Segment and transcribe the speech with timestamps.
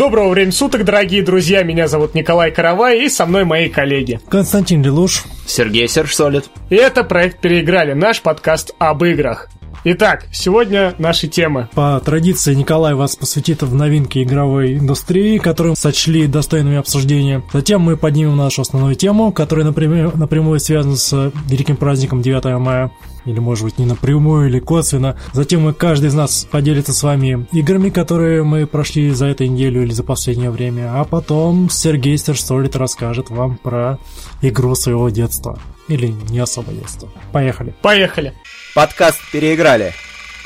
[0.00, 1.62] Доброго времени суток, дорогие друзья.
[1.62, 4.18] Меня зовут Николай Каравай, и со мной мои коллеги.
[4.30, 5.24] Константин Лелуш.
[5.46, 6.46] Сергей Сержсолид.
[6.70, 9.50] И это проект «Переиграли», наш подкаст об играх.
[9.82, 11.70] Итак, сегодня наши темы.
[11.74, 17.42] По традиции Николай вас посвятит в новинки игровой индустрии, которые сочли достойными обсуждения.
[17.50, 22.90] Затем мы поднимем нашу основную тему, которая напрямую, напрямую связана с великим праздником 9 мая
[23.24, 25.16] или может быть не напрямую или косвенно.
[25.32, 29.82] Затем мы, каждый из нас поделится с вами играми, которые мы прошли за эту неделю
[29.82, 33.98] или за последнее время, а потом Сергей Стерсолит расскажет вам про
[34.42, 35.58] игру своего детства.
[35.88, 37.08] Или не особо детства.
[37.32, 37.74] Поехали.
[37.82, 38.34] Поехали.
[38.74, 39.92] Подкаст «Переиграли».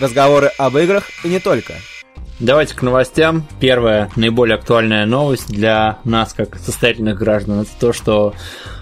[0.00, 1.74] Разговоры об играх и не только.
[2.40, 3.46] Давайте к новостям.
[3.60, 8.32] Первая, наиболее актуальная новость для нас, как состоятельных граждан, это то, что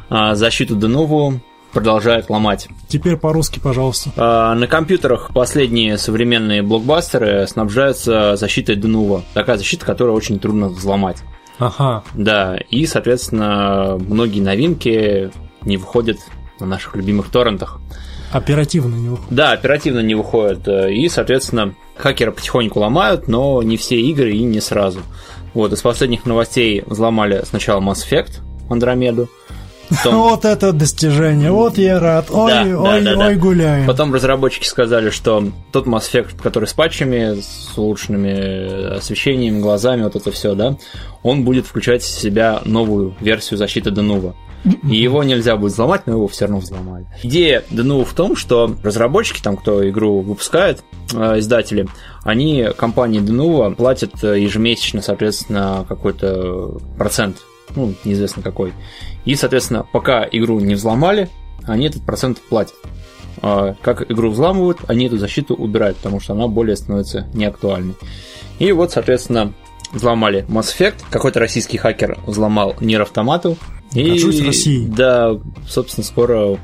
[0.08, 1.40] а, защиту Denuvo
[1.72, 2.68] продолжают ломать.
[2.88, 4.12] Теперь по-русски, пожалуйста.
[4.16, 9.22] А, на компьютерах последние современные блокбастеры снабжаются защитой Denuvo.
[9.34, 11.18] Такая защита, которую очень трудно взломать.
[11.58, 12.04] Ага.
[12.14, 16.18] Да, и, соответственно, многие новинки не выходят
[16.60, 17.80] на наших любимых торрентах.
[18.32, 19.34] Оперативно не выходит.
[19.34, 20.66] Да, оперативно не выходит.
[20.66, 25.00] И, соответственно, хакеры потихоньку ломают, но не все игры и не сразу.
[25.54, 29.28] Вот, из последних новостей взломали сначала Mass Effect, Андромеду.
[29.90, 30.14] Потом...
[30.22, 33.34] Вот это достижение, вот я рад, ой, Да, да, ой, да, ой, да.
[33.34, 33.86] гуляем.
[33.86, 40.16] Потом разработчики сказали, что тот Mass Effect, который с патчами, с улучшенными освещением, глазами, вот
[40.16, 40.76] это все, да,
[41.22, 44.34] он будет включать в себя новую версию защиты Denuvo.
[44.64, 47.06] И его нельзя будет взломать, но его все равно взломали.
[47.22, 51.88] Идея Denuvo в том, что разработчики, там, кто игру выпускает, э, издатели,
[52.22, 57.38] они компании Denuvo платят э, ежемесячно, соответственно, какой-то процент,
[57.74, 58.72] ну, неизвестно какой.
[59.24, 61.28] И, соответственно, пока игру не взломали,
[61.64, 62.74] они этот процент платят.
[63.40, 67.94] А Как игру взламывают, они эту защиту убирают, потому что она более становится неактуальной.
[68.58, 69.52] И вот, соответственно,
[69.92, 73.02] взломали Mass Effect, какой-то российский хакер взломал Нир
[73.94, 74.86] И, Горжусь Россией.
[74.86, 75.38] Да,
[75.68, 76.58] собственно, скоро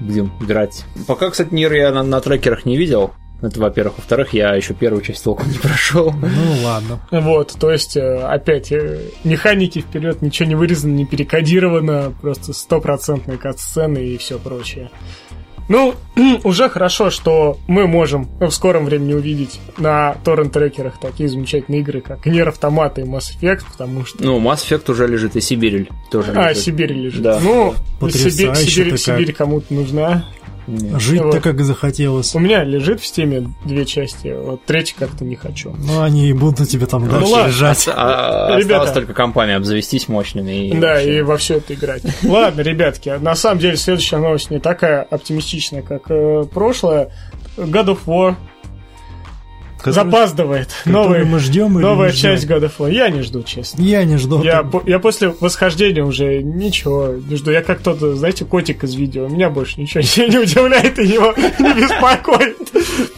[0.00, 0.84] будем играть.
[1.06, 3.12] Пока, кстати, Нир я на, на трекерах не видел.
[3.42, 3.98] Это, во-первых.
[3.98, 6.12] Во-вторых, я еще первую часть толком не прошел.
[6.12, 7.00] Ну ладно.
[7.10, 13.36] Вот, то есть, э, опять, э, механики вперед, ничего не вырезано, не перекодировано, просто стопроцентные
[13.36, 14.90] кат-сцены и все прочее.
[15.68, 15.94] Ну,
[16.44, 22.26] уже хорошо, что мы можем в скором времени увидеть на торрент-трекерах такие замечательные игры, как
[22.26, 24.22] Нер Автомат и Mass Effect, потому что...
[24.22, 26.64] Ну, Mass Effect уже лежит, и Сибирь тоже А, лежит.
[26.64, 27.22] Сибирь лежит.
[27.22, 27.40] Да.
[27.40, 27.74] Ну,
[28.10, 28.96] Сибирь, Сибирь.
[28.96, 30.24] Сибирь кому-то нужна.
[30.66, 31.00] Нет.
[31.00, 31.40] Жить-то Вот.
[31.40, 32.34] как захотелось.
[32.34, 35.74] У меня лежит в стиме две части, вот третью как-то не хочу.
[35.78, 37.48] Ну, они и будут тебе там дальше ладно.
[37.48, 37.88] лежать.
[37.88, 38.76] А, Ребята.
[38.82, 40.68] Осталось только компания обзавестись мощными.
[40.68, 41.18] И Да, вообще.
[41.18, 42.02] и во все это играть.
[42.22, 47.10] Ладно, ребятки, на самом деле следующая новость не такая оптимистичная, как э, прошлая.
[47.56, 48.34] God of War
[49.84, 50.68] Который- запаздывает.
[50.86, 52.20] Новый, мы ждем новая ждем?
[52.32, 52.92] часть God of War.
[52.92, 53.82] Я не жду, честно.
[53.82, 54.42] Я не жду.
[54.42, 57.50] Я, по- я после восхождения уже ничего не жду.
[57.50, 59.28] Я как тот, знаете, котик из видео.
[59.28, 62.56] Меня больше ничего не, не удивляет и его не беспокоит.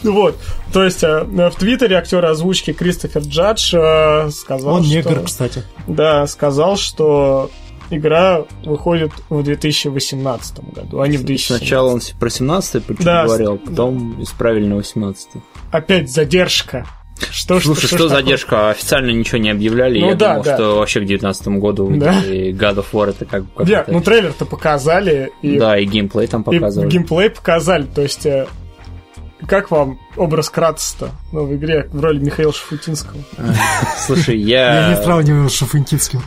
[0.03, 0.37] Вот.
[0.73, 5.63] То есть э, в Твиттере актер озвучки Кристофер Джадж э, сказал, Он негр, кстати.
[5.87, 7.51] Да, сказал, что
[7.91, 11.47] игра выходит в 2018 году, а не в 2017.
[11.59, 15.29] Сначала он про 17 почему Да, говорил, потом исправили на 18
[15.71, 16.87] Опять задержка.
[17.31, 18.09] Что ж- Слушай, что, ж такое?
[18.09, 18.71] задержка?
[18.71, 19.99] Официально ничего не объявляли.
[20.01, 20.55] Ну Я да, думал, да.
[20.57, 22.21] что вообще к 19 году Да.
[22.23, 25.87] и God of War это как бы Не, какой-то- ну трейлер-то показали, и, Да, и
[25.87, 26.91] геймплей там и показывали.
[26.91, 28.27] геймплей показали, то есть...
[28.27, 28.47] э,
[29.49, 33.19] Как вам образ Кратоса ну, в игре в роли Михаила Шафутинского?
[34.07, 35.03] Слушай, Я не я...
[35.03, 36.21] сравниваю с Шафунтинским.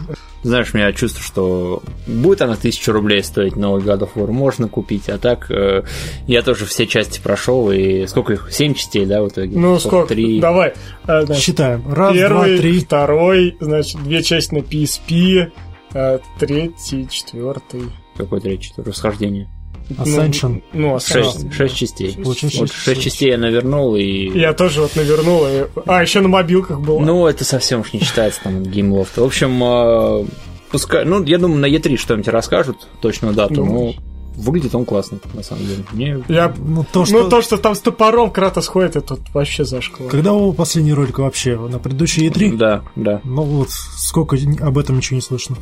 [0.44, 4.68] Знаешь, у меня чувство, что будет она тысячу рублей стоить новый God of War, можно
[4.68, 5.84] купить, а так э,
[6.28, 8.48] я тоже все части прошел, и сколько их?
[8.52, 9.58] Семь частей, да, в итоге?
[9.58, 10.10] Ну, сколько?
[10.10, 10.40] Три.
[10.40, 10.74] Давай.
[11.08, 11.84] э, значит, Считаем.
[11.92, 12.80] Раз, Первый, два, три.
[12.80, 15.52] второй, значит, две части на PSP,
[15.94, 17.84] э, третий, четвертый.
[18.16, 18.72] Какой третий?
[18.78, 19.50] Расхождение.
[19.90, 20.62] Ascension.
[20.74, 21.52] Ну, ну, Шесть, Ascension.
[21.52, 22.14] шесть частей.
[22.16, 24.30] Получается, Вот шесть шесть частей я навернул, и...
[24.38, 25.46] Я тоже вот навернул.
[25.48, 25.66] И...
[25.88, 27.00] А, еще на мобилках было.
[27.00, 29.18] Ну, это совсем уж не считается там Gameloft.
[29.18, 30.26] В общем, э,
[30.72, 31.06] пускай...
[31.06, 33.56] Ну, я думаю, на E3 что-нибудь расскажут, точную дату.
[33.56, 33.96] Думаешь?
[33.98, 34.04] Ну,
[34.36, 35.84] выглядит он классно, на самом деле.
[35.92, 36.24] Мне...
[36.28, 36.54] Я...
[36.58, 37.24] Ну, то, что...
[37.24, 40.10] Ну, то, что там с топором Кратос ходит, это тут вообще зашквар.
[40.10, 41.58] Когда был последний ролик вообще?
[41.58, 42.58] На предыдущей E3?
[42.58, 43.22] Да, да.
[43.24, 45.58] Ну вот, сколько об этом ничего не слышно.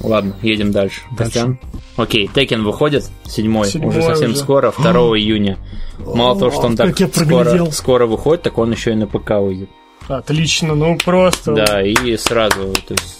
[0.00, 1.00] Ладно, едем дальше.
[1.16, 1.58] Костян?
[1.96, 4.38] Окей, Текен выходит, седьмой, Седьмой уже совсем уже.
[4.40, 5.58] скоро, 2 июня.
[5.98, 9.68] Мало того, что он так скоро, скоро выходит, так он еще и на ПК выйдет.
[10.06, 11.54] Отлично, ну просто.
[11.54, 13.18] Да, и сразу, то есть...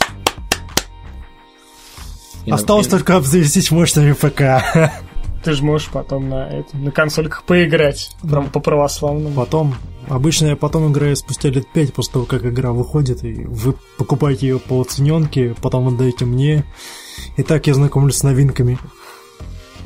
[2.50, 4.92] Осталось и- только обзавестись мощными ПК.
[5.44, 8.10] Ты же можешь потом на, это, на консольках поиграть.
[8.22, 9.34] Прям по православному.
[9.34, 9.74] Потом
[10.08, 14.48] Обычно я потом играю спустя лет 5 после того, как игра выходит, и вы покупаете
[14.48, 16.64] ее по оцененке, потом отдаете мне.
[17.36, 18.78] И так я знакомлюсь с новинками.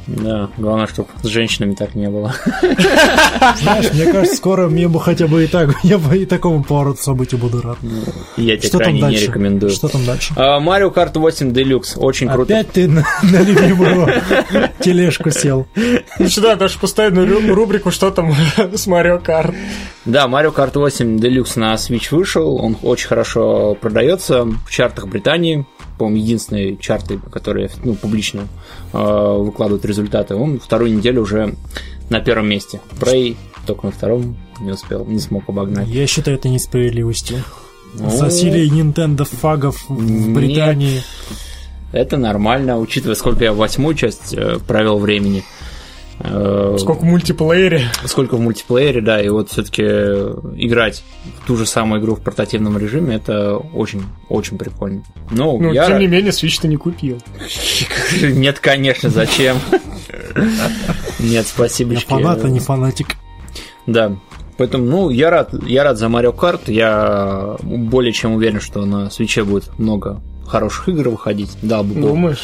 [0.07, 2.35] Да, главное, чтобы с женщинами так не было.
[3.57, 7.03] Знаешь, мне кажется, скоро мне бы хотя бы и так, я бы и такому повороту
[7.03, 7.79] событий буду рад.
[8.37, 9.73] Я тебе Что там крайне не рекомендую.
[9.73, 10.33] Что там дальше?
[10.37, 12.53] А, Mario Kart 8 Deluxe, очень круто.
[12.55, 14.09] Опять ты на, на любимую
[14.81, 15.67] тележку сел.
[16.19, 18.35] Ну сюда даже ру- рубрику «Что там
[18.75, 19.55] с Марио Карт?»
[20.05, 25.65] Да, Mario Kart 8 Deluxe на Switch вышел, он очень хорошо продается в чартах Британии,
[26.03, 28.49] по-моему, единственные чарты, которые ну, публично
[28.93, 30.35] э, выкладывают результаты.
[30.35, 31.55] Он вторую неделю уже
[32.11, 32.81] на первом месте.
[32.99, 35.87] Prey только на втором не успел, не смог обогнать.
[35.87, 37.45] Я считаю это несправедливостью.
[37.95, 40.35] Ну, Засилие Nintendo фагов в Нет.
[40.35, 41.03] Британии.
[41.93, 45.45] Это нормально, учитывая, сколько я восьмую часть э, провел времени.
[46.21, 47.89] Э, Сколько в мультиплеере.
[48.05, 51.03] сколько в мультиплеере, да, и вот все-таки играть
[51.43, 55.03] в ту же самую игру в портативном режиме, это очень, очень прикольно.
[55.31, 55.87] Ну, Ну, я...
[55.87, 57.19] тем не менее, Switch ты не купил.
[58.23, 59.59] Нет, конечно, зачем?
[61.19, 61.95] Нет, спасибо.
[61.95, 63.17] Я фанат, а не фанатик.
[63.87, 64.13] Да.
[64.59, 66.71] Поэтому, ну, я рад, я рад за Mario Kart.
[66.71, 71.51] Я более чем уверен, что на свече будет много хороших игр выходить.
[71.63, 72.01] Дал бы.
[72.01, 72.43] Думаешь?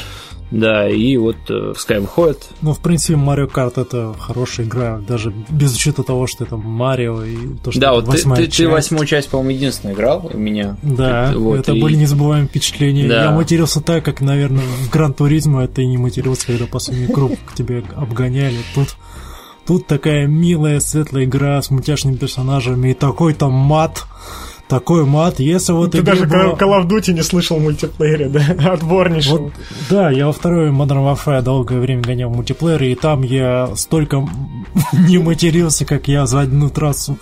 [0.50, 2.48] Да, и вот э, пускай выходит.
[2.62, 7.22] Ну, в принципе, Mario Kart это хорошая игра, даже без учета того, что это Марио
[7.22, 10.36] и то, что да, это вот ты, ты, ты восьмую часть, по-моему, единственная играл у
[10.38, 10.76] меня.
[10.82, 13.06] Да, Вот, это и- были незабываемые впечатления.
[13.08, 13.24] Да.
[13.24, 17.32] Я матерился так, как, наверное, в Гран Туризмо это и не матерился, когда последний круг
[17.46, 18.56] к тебе обгоняли.
[18.74, 18.96] Тут,
[19.66, 24.04] тут такая милая, светлая игра с мультяшными персонажами и такой там мат.
[24.68, 28.72] Такой мат, если вот Ты даже было- Call of Duty не слышал в мультиплеере, да?
[28.72, 29.38] Отборнейшего.
[29.38, 29.52] Вот,
[29.88, 34.26] да, я во второй Modern Warfare долгое время гонял в мультиплеере, и там я столько
[35.08, 37.16] не матерился, как я за одну трассу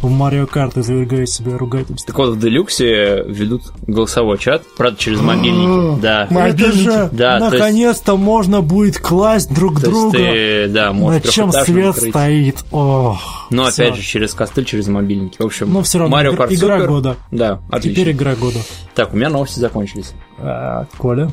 [0.00, 2.06] в Марио Карт извергаю из себя ругательство.
[2.06, 6.00] Так вот, в Делюксе ведут голосовой чат, правда, через мобильники.
[6.00, 6.28] Да.
[6.72, 10.16] Же Да, то есть- наконец-то можно будет класть друг друга.
[10.16, 12.64] ты, да, На чем свет стоит?
[12.70, 15.36] Ох, Но опять же, через костыль, через мобильники.
[15.40, 16.91] В общем, Но все равно Mario игра, Kart игра Super.
[16.92, 17.16] Года.
[17.30, 18.02] Да, отлично.
[18.02, 18.58] Теперь игра года.
[18.94, 20.12] Так, у меня новости закончились.
[20.38, 21.30] А, Коля?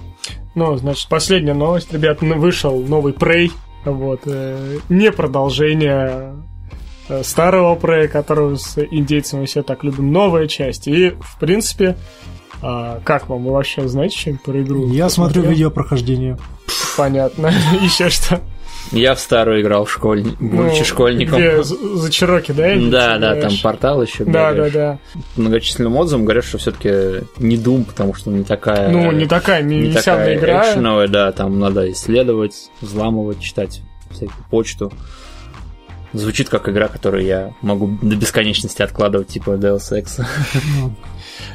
[0.56, 3.52] Ну, значит, последняя новость, ребят, вышел новый Prey,
[3.86, 6.36] вот, э, не продолжение
[7.08, 11.98] э, старого Prey, которого с индейцами все так любим, новая часть, и, в принципе,
[12.62, 14.88] а, как вам, вы вообще знаете что-нибудь про игру?
[14.88, 16.38] Я смотрю видео прохождения.
[16.98, 17.52] Понятно,
[17.82, 18.42] еще что?
[18.92, 20.24] Я в старую играл, в школь...
[20.40, 21.38] будучи Ну, школьником.
[21.38, 22.74] Где, за, Чироки, да?
[22.74, 24.26] или Да, да, там портал еще.
[24.26, 25.00] Да, да, да.
[25.36, 28.90] Многочисленным отзывам говорят, что все-таки не Doom, потому что не такая...
[28.90, 30.70] Ну, не такая не миссионная такая игра.
[30.70, 34.92] экшеновая, да, там надо исследовать, взламывать, читать всякую почту.
[36.12, 40.26] Звучит как игра, которую я могу до бесконечности откладывать, типа Deus Ex.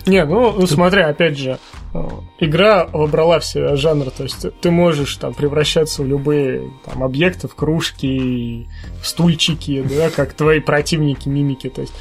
[0.07, 1.59] Не, ну, ну смотри, опять же,
[1.93, 2.09] э,
[2.39, 7.49] игра выбрала в себя жанр, то есть ты можешь там превращаться в любые там объекты,
[7.49, 8.69] в кружки,
[9.01, 11.95] в стульчики, да, как твои противники, мимики, то есть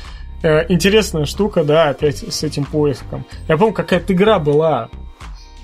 [0.43, 3.25] э, интересная штука, да, опять с этим поиском.
[3.47, 4.89] Я помню, какая-то игра была,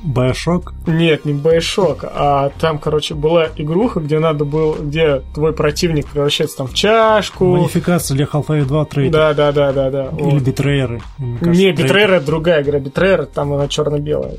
[0.03, 0.73] Bioshock?
[0.87, 6.57] нет, не Bioshock, а там, короче, была игруха, где надо было, где твой противник превращается
[6.57, 7.45] там в чашку.
[7.57, 9.11] Модификация для Half-Life 2 трейдер.
[9.11, 10.09] Да, да, да, да, да.
[10.17, 10.41] Или вот.
[10.43, 11.01] битрейеры.
[11.17, 11.83] Не, трейдер.
[11.85, 12.79] Битрейер это другая игра.
[12.79, 14.37] Битрейер там она черно-белая.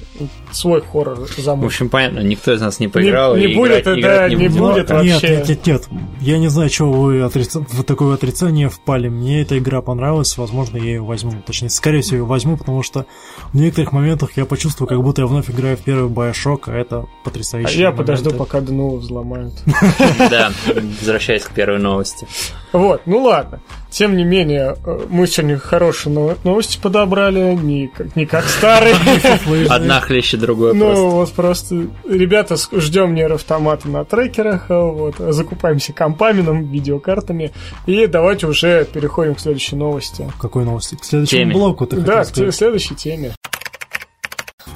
[0.50, 1.67] Свой хоррор В замок.
[1.67, 3.37] общем, понятно, никто из нас не поиграл.
[3.37, 4.90] не и будет, играть, да, играть не не будет.
[4.90, 5.11] Вообще.
[5.11, 5.88] Нет, нет, нет, нет.
[6.21, 9.09] Я не знаю, чего вы отрица- в такое отрицание впали.
[9.09, 11.33] Мне эта игра понравилась, возможно, я ее возьму.
[11.47, 13.07] Точнее, скорее всего, ее возьму, потому что
[13.52, 16.97] в некоторых моментах я почувствую, как будто я вновь играю в первый Bioshock, а это
[17.00, 17.78] А потрясающе.
[17.80, 19.54] я подожду, пока Данула взломают.
[20.30, 20.50] Да,
[20.99, 22.26] возвращаясь к первой новости.
[22.73, 23.61] Вот, ну ладно.
[23.90, 28.95] Тем не менее, э, мы сегодня хорошие но- новости подобрали, не как, не как старые.
[29.69, 31.02] Одна хлеще другой Ну, просто.
[31.04, 37.50] вот просто, ребята, ждем нейр автомата на трекерах, а, вот, закупаемся компами, нам, видеокартами,
[37.87, 40.30] и давайте уже переходим к следующей новости.
[40.40, 40.95] Какой новости?
[40.95, 43.35] К следующему блоку ты Да, к следующей теме.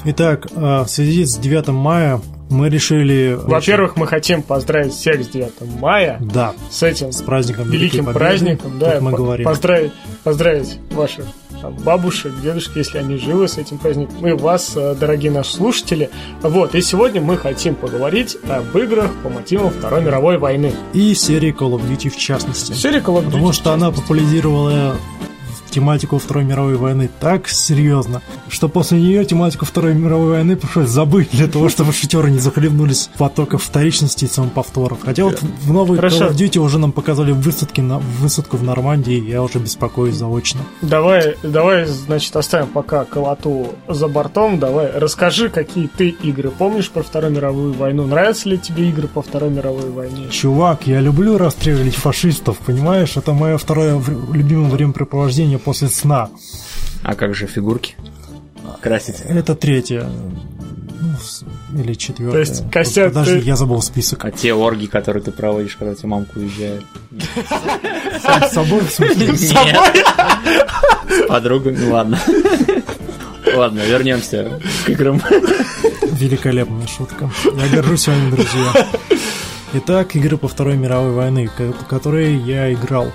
[0.06, 2.20] Итак, а, в связи с 9 мая
[2.50, 3.38] мы решили...
[3.42, 8.18] Во-первых, мы хотим поздравить всех с 9 мая, Да, с этим с праздником великим Победы.
[8.18, 9.44] праздником, да, мы по- говорим.
[9.46, 9.92] поздравить,
[10.22, 11.24] поздравить ваших
[11.62, 16.10] там, бабушек, дедушек, если они живы с этим праздником, и вас, э, дорогие наши слушатели.
[16.42, 20.72] Вот, и сегодня мы хотим поговорить об играх по мотивам Второй мировой войны.
[20.92, 22.74] И серии Call of Duty в частности.
[22.74, 24.96] Серия Call of Duty, Потому что она популяризировала
[25.74, 31.30] тематику Второй мировой войны так серьезно, что после нее тематику Второй мировой войны пришлось забыть
[31.32, 34.98] для того, чтобы шутеры не захлебнулись в потоках вторичности и самоповторов.
[35.04, 36.26] Хотя вот в новой Хорошо.
[36.26, 40.60] Call of Duty уже нам показали высадки на, высадку в Нормандии, я уже беспокоюсь заочно.
[40.80, 44.60] Давай, давай, значит, оставим пока колоту за бортом.
[44.60, 48.06] Давай, расскажи, какие ты игры помнишь про Вторую мировую войну.
[48.06, 50.28] Нравятся ли тебе игры по Второй мировой войне?
[50.30, 53.16] Чувак, я люблю расстреливать фашистов, понимаешь?
[53.16, 54.00] Это мое второе
[54.32, 56.28] любимое времяпрепровождение после сна.
[57.02, 57.96] А как же фигурки?
[58.80, 59.16] Красить.
[59.28, 60.08] Это третье.
[61.00, 61.44] Ну, с-
[61.78, 62.32] или четвертое.
[62.32, 64.24] То есть, Костя, Подожди, ты- я забыл список.
[64.24, 66.82] А те орги, которые ты проводишь, когда тебе мамка уезжает.
[68.48, 69.26] С собой, в смысле?
[69.28, 70.04] Нет.
[71.08, 72.18] С подругами, ладно.
[73.54, 75.20] Ладно, вернемся к играм.
[76.12, 77.30] Великолепная шутка.
[77.44, 78.86] Я горжусь вами, друзья.
[79.74, 81.50] Итак, игры по Второй мировой войны,
[81.88, 83.12] которые я играл.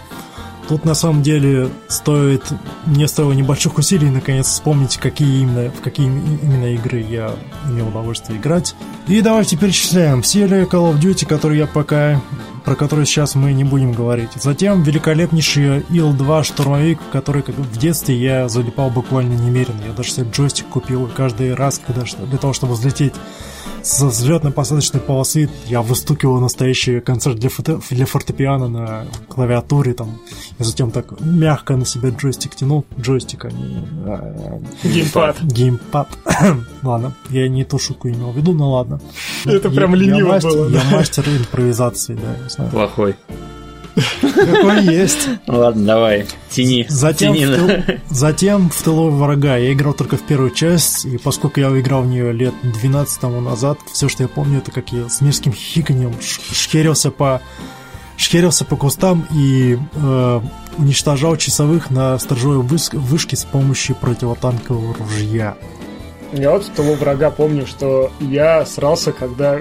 [0.69, 2.43] Тут на самом деле стоит,
[2.85, 7.31] мне стоило небольших усилий наконец вспомнить, какие именно, в какие им- именно игры я
[7.65, 8.75] имел удовольствие играть.
[9.07, 12.21] И давайте перечисляем ли Call of Duty, которые я пока
[12.65, 14.29] про которые сейчас мы не будем говорить.
[14.35, 19.81] Затем великолепнейший Ил-2 штурмовик, который как в детстве я залипал буквально немерено.
[19.88, 23.13] Я даже себе джойстик купил каждый раз, когда, для того, чтобы взлететь
[23.83, 30.19] с взлетно-посадочной полосы, я выстукивал настоящий концерт для, фото- для фортепиано на клавиатуре там.
[30.59, 32.86] И затем так мягко на себя джойстик тянул.
[33.00, 35.41] Джойстик, а не а, Геймпад.
[35.41, 36.07] геймпад.
[36.83, 39.00] ладно, я не ту шутку имел в виду, но ладно.
[39.45, 42.71] Это Я- прям я лениво мастер- было, Я мастер импровизации, да, не знаю.
[42.71, 43.15] Плохой.
[44.22, 45.27] Какой есть.
[45.48, 46.86] Ну Ладно, давай, тяни.
[46.89, 47.46] Затем, Тяни.
[47.46, 51.68] в тыл- затем в тылу врага я играл только в первую часть, и поскольку я
[51.79, 55.22] играл в нее лет 12 тому назад, все, что я помню, это как я с
[55.22, 57.41] мерзким хиканьем ш- шхерился по
[58.18, 60.41] шхерился по кустам и э,
[60.77, 65.56] уничтожал часовых на сторожевой выс- вышке с помощью противотанкового ружья.
[66.34, 69.60] Я вот в тылу врага помню, что я срался, когда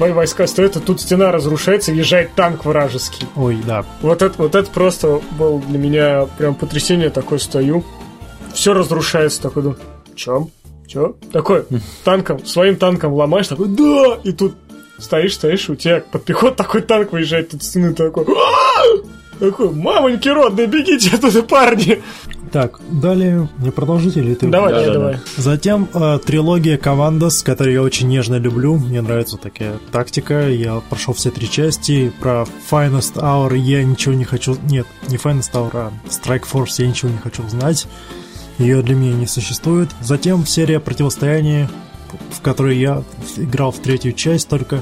[0.00, 3.28] твои войска стоят, и тут стена разрушается, и езжает танк вражеский.
[3.36, 3.84] Ой, да.
[4.00, 7.10] Вот это, вот это просто было для меня прям потрясение.
[7.10, 7.84] Такой стою,
[8.54, 9.78] все разрушается, такой думаю,
[10.14, 10.48] чё?
[10.86, 11.16] Чё?
[11.34, 11.66] Такой
[12.04, 14.18] танком, своим танком ломаешь, такой, да!
[14.24, 14.54] И тут
[14.96, 18.82] стоишь, стоишь, у тебя под пехот такой танк выезжает, тут стены такой, «А!»
[19.40, 22.02] Такой, мамоньки родные, бегите оттуда, парни!
[22.52, 24.48] Так, далее не продолжите или ты?
[24.48, 24.98] Давай, давай, Да-да-да.
[24.98, 25.20] давай.
[25.36, 28.76] Затем э, трилогия Командос, которую я очень нежно люблю.
[28.76, 30.48] Мне нравится такая тактика.
[30.48, 32.12] Я прошел все три части.
[32.20, 34.56] Про Finest Hour я ничего не хочу...
[34.64, 37.86] Нет, не Finest Hour, а Strike Force я ничего не хочу знать.
[38.58, 39.90] Ее для меня не существует.
[40.00, 41.70] Затем серия противостояния,
[42.32, 43.04] в которой я
[43.36, 44.80] играл в третью часть, только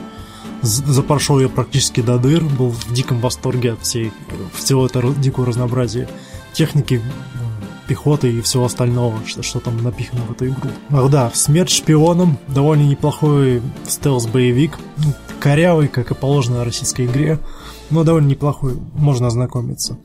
[0.62, 4.12] запрошел ее практически до дыр, был в диком восторге от всей,
[4.54, 6.08] всего этого дикого разнообразия
[6.52, 7.00] техники,
[7.86, 10.70] пехоты и всего остального, что, что там напихано в эту игру.
[10.90, 14.78] Ах да, «Смерть шпионам» довольно неплохой стелс-боевик,
[15.40, 17.38] корявый, как и положено российской игре,
[17.90, 19.98] но довольно неплохой, можно ознакомиться.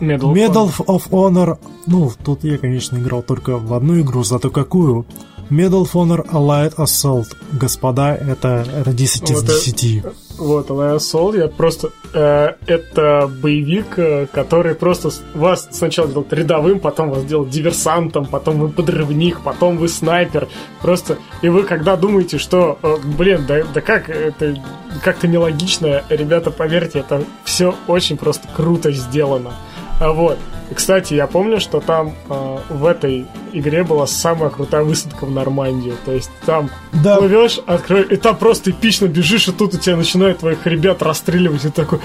[0.00, 4.50] Medal, of Medal of Honor, ну, тут я, конечно, играл только в одну игру, зато
[4.50, 5.04] какую?
[5.50, 7.36] Medal of Honor Allied Assault.
[7.52, 10.02] Господа, это, это 10 из Вот это- 10.
[10.38, 11.90] Вот, Alliance Soul, я просто...
[12.12, 18.58] э, это боевик, э, который просто вас сначала делает рядовым, потом вас делает диверсантом, потом
[18.58, 20.48] вы подрывник, потом вы снайпер.
[20.82, 21.18] Просто...
[21.42, 24.56] И вы когда думаете, что, э, блин, да, да как это...
[25.02, 29.52] Как-то нелогично, ребята, поверьте, это все очень просто круто сделано.
[30.00, 30.38] А вот.
[30.70, 35.30] И, кстати, я помню, что там э, в этой игре была самая крутая высадка в
[35.30, 35.94] Нормандию.
[36.04, 39.96] То есть там Да, плывешь, открой, и там просто эпично бежишь, и тут у тебя
[39.96, 41.98] начинают твоих ребят расстреливать, и такой,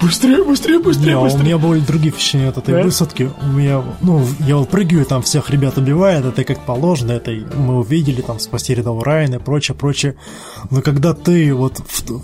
[0.00, 1.42] быстрее, быстрее, быстрее, Не, а у быстрее.
[1.44, 2.82] меня были другие впечатления от этой Да?
[2.82, 3.30] высадки.
[3.42, 7.78] У меня, ну, я вот прыгаю, там всех ребят убивает, это как положено, это мы
[7.80, 10.16] увидели, там, спасти рядового Райана и прочее, прочее.
[10.70, 12.22] Но когда ты вот в-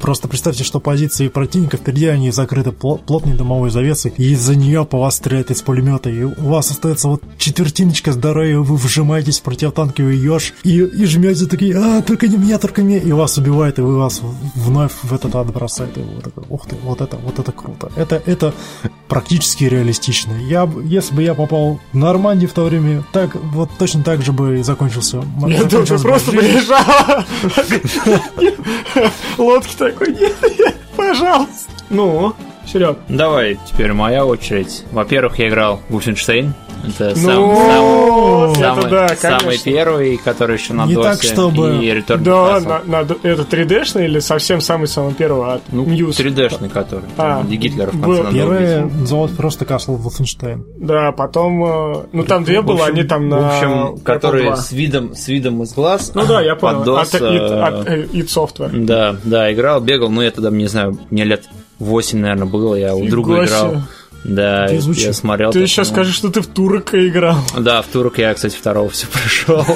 [0.00, 4.84] Просто представьте, что позиции противника впереди, они закрыты пло- плотной дымовой завесой, и из-за нее
[4.84, 9.42] по вас стреляют из пулемета, и у вас остается вот четвертиночка здоровья, вы вжимаетесь в
[9.42, 13.78] противотанковый еж, и, и жмете такие, а, только не меня, только меня, и вас убивает,
[13.78, 14.20] и вы вас
[14.54, 17.90] вновь в этот ад бросает, и вот это, ух ты, вот это, вот это круто.
[17.96, 18.54] Это, это
[19.08, 20.32] практически реалистично.
[20.32, 24.32] Я, если бы я попал в Нормандию в то время, так, вот точно так же
[24.32, 25.22] бы и закончился.
[25.44, 26.72] Нет, ты закончилась бы просто жизнь.
[29.92, 31.70] такой, нет, нет, пожалуйста.
[31.90, 32.34] Ну,
[32.66, 32.98] Серег.
[33.08, 34.84] Давай, теперь моя очередь.
[34.92, 36.52] Во-первых, я играл в Wolfenstein.
[36.86, 41.08] Это сам, Ну, сам- это самый, да, самый первый, который еще на Не досе.
[41.10, 45.84] так, чтобы- И Return Да, на, на- это 3D-шный или совсем самый-самый первый от Ну,
[45.84, 46.10] News?
[46.18, 47.04] 3D-шный который.
[47.16, 50.64] А, где Гитлера в был- конце надо Первый называлось просто Castle Wolfenstein.
[50.78, 51.64] Да, потом...
[51.64, 53.38] э, Ну, там две было, они там на...
[53.38, 54.56] В общем, которые 2.
[54.56, 56.12] с видом, с видом из глаз.
[56.14, 56.84] Ну да, я понял.
[56.84, 58.70] DOS, От, id, э, от, э, id Software.
[58.84, 61.44] Да, да, играл, бегал, ну я тогда, не знаю, мне лет
[61.78, 63.82] 8, наверное, было, я у друга играл.
[64.24, 65.52] Да, Ты я смотрел.
[65.52, 67.38] Ты еще ну, скажешь, что ты в Турка играл.
[67.56, 69.64] Да, в турок я, кстати, второго все прошел.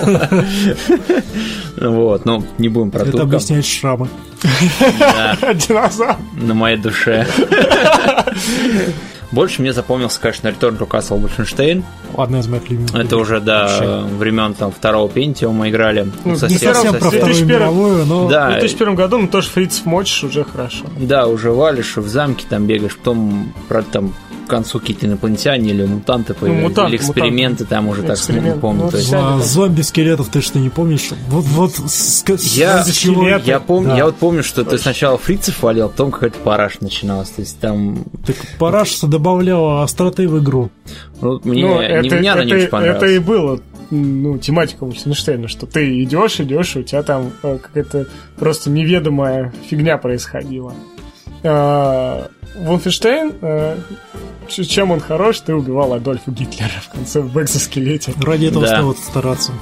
[1.81, 3.27] Вот, ну, не будем про Это турка.
[3.27, 4.09] объясняет шрамы.
[5.01, 6.17] Да, Динозавр.
[6.37, 7.27] на моей душе.
[9.33, 11.83] Больше мне запомнился, конечно, Return to Castle Wolfenstein.
[12.17, 12.95] Одна из моих любимых.
[12.95, 16.07] Это уже, да, времен там второго Пентиума играли.
[16.25, 18.29] Ну, Совсем- не совсем Совсем про в Вторую 2001 мировую, но...
[18.29, 20.85] Да, В 2001 году, ну, тоже фрицев мочишь, уже хорошо.
[20.99, 24.15] Да, уже валишь, в замке там бегаешь, потом, правда, там
[24.53, 28.61] концу какие-то инопланетяне или мутанты появились, Ну, мутанты, или эксперименты там уже так не Эксперимент,
[28.61, 28.85] помню.
[28.85, 31.11] ну, то есть- А, зомби-скелетов ты что, не помнишь?
[31.29, 31.73] Вот, вот...
[32.41, 33.43] Я, скелеты.
[33.51, 33.97] я, помню, Да.
[33.97, 37.31] я вот помню, что ты сначала фрицев валил, а потом какой-то параш начиналось.
[37.31, 38.05] То есть там...
[38.27, 40.71] Так Парашса добавляла остроты в игру.
[41.21, 43.03] Ну, мне, ну, не, это, она не это- очень понравилась.
[43.03, 47.59] это и было ну, тематика Wolfenstein, что ты идешь, идешь, и у тебя там э,
[47.63, 48.07] какая-то
[48.39, 50.73] просто неведомая фигня происходила.
[51.45, 52.29] А,
[53.43, 53.77] э,
[54.49, 58.15] ч- чем он хорош, ты убивал Адольфа Гитлера в конце в экзоскелете.
[58.23, 58.77] Ради этого Да.
[58.79, 59.53] стоит стараться.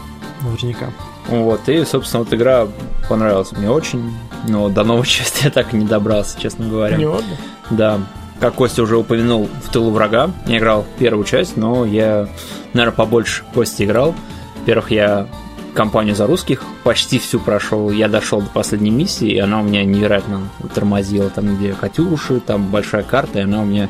[0.43, 0.87] Наверняка.
[1.29, 2.67] Вот, и, собственно, вот игра
[3.09, 4.13] понравилась мне очень,
[4.49, 6.97] но до новой части я так и не добрался, честно говоря.
[6.97, 7.39] Не отдых.
[7.71, 7.99] Да.
[8.41, 10.31] Как Костя уже упомянул, в тылу врага.
[10.47, 12.27] Я играл первую часть, но я,
[12.73, 14.15] наверное, побольше Кости играл.
[14.61, 15.27] Во-первых, я
[15.75, 17.91] компанию за русских почти всю прошел.
[17.91, 21.31] Я дошел до последней миссии, и она у меня невероятно тормозила.
[21.31, 23.89] Там, где Катюши, там большая карта, и она у меня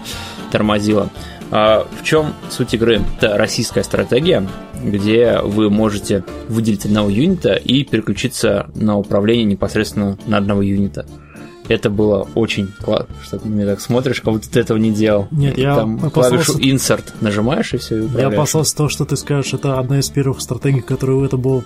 [0.50, 1.10] тормозила.
[1.50, 3.02] А в чем суть игры?
[3.16, 4.46] Это российская стратегия,
[4.82, 11.06] где вы можете выделить одного юнита и переключиться на управление непосредственно на одного юнита.
[11.70, 15.28] Это было очень классно, что ты меня так смотришь, как будто ты этого не делал.
[15.30, 18.04] Нет, я Там клавишу insert нажимаешь и все.
[18.18, 21.62] Я опасался того, что ты скажешь, это одна из первых стратегий, которую это было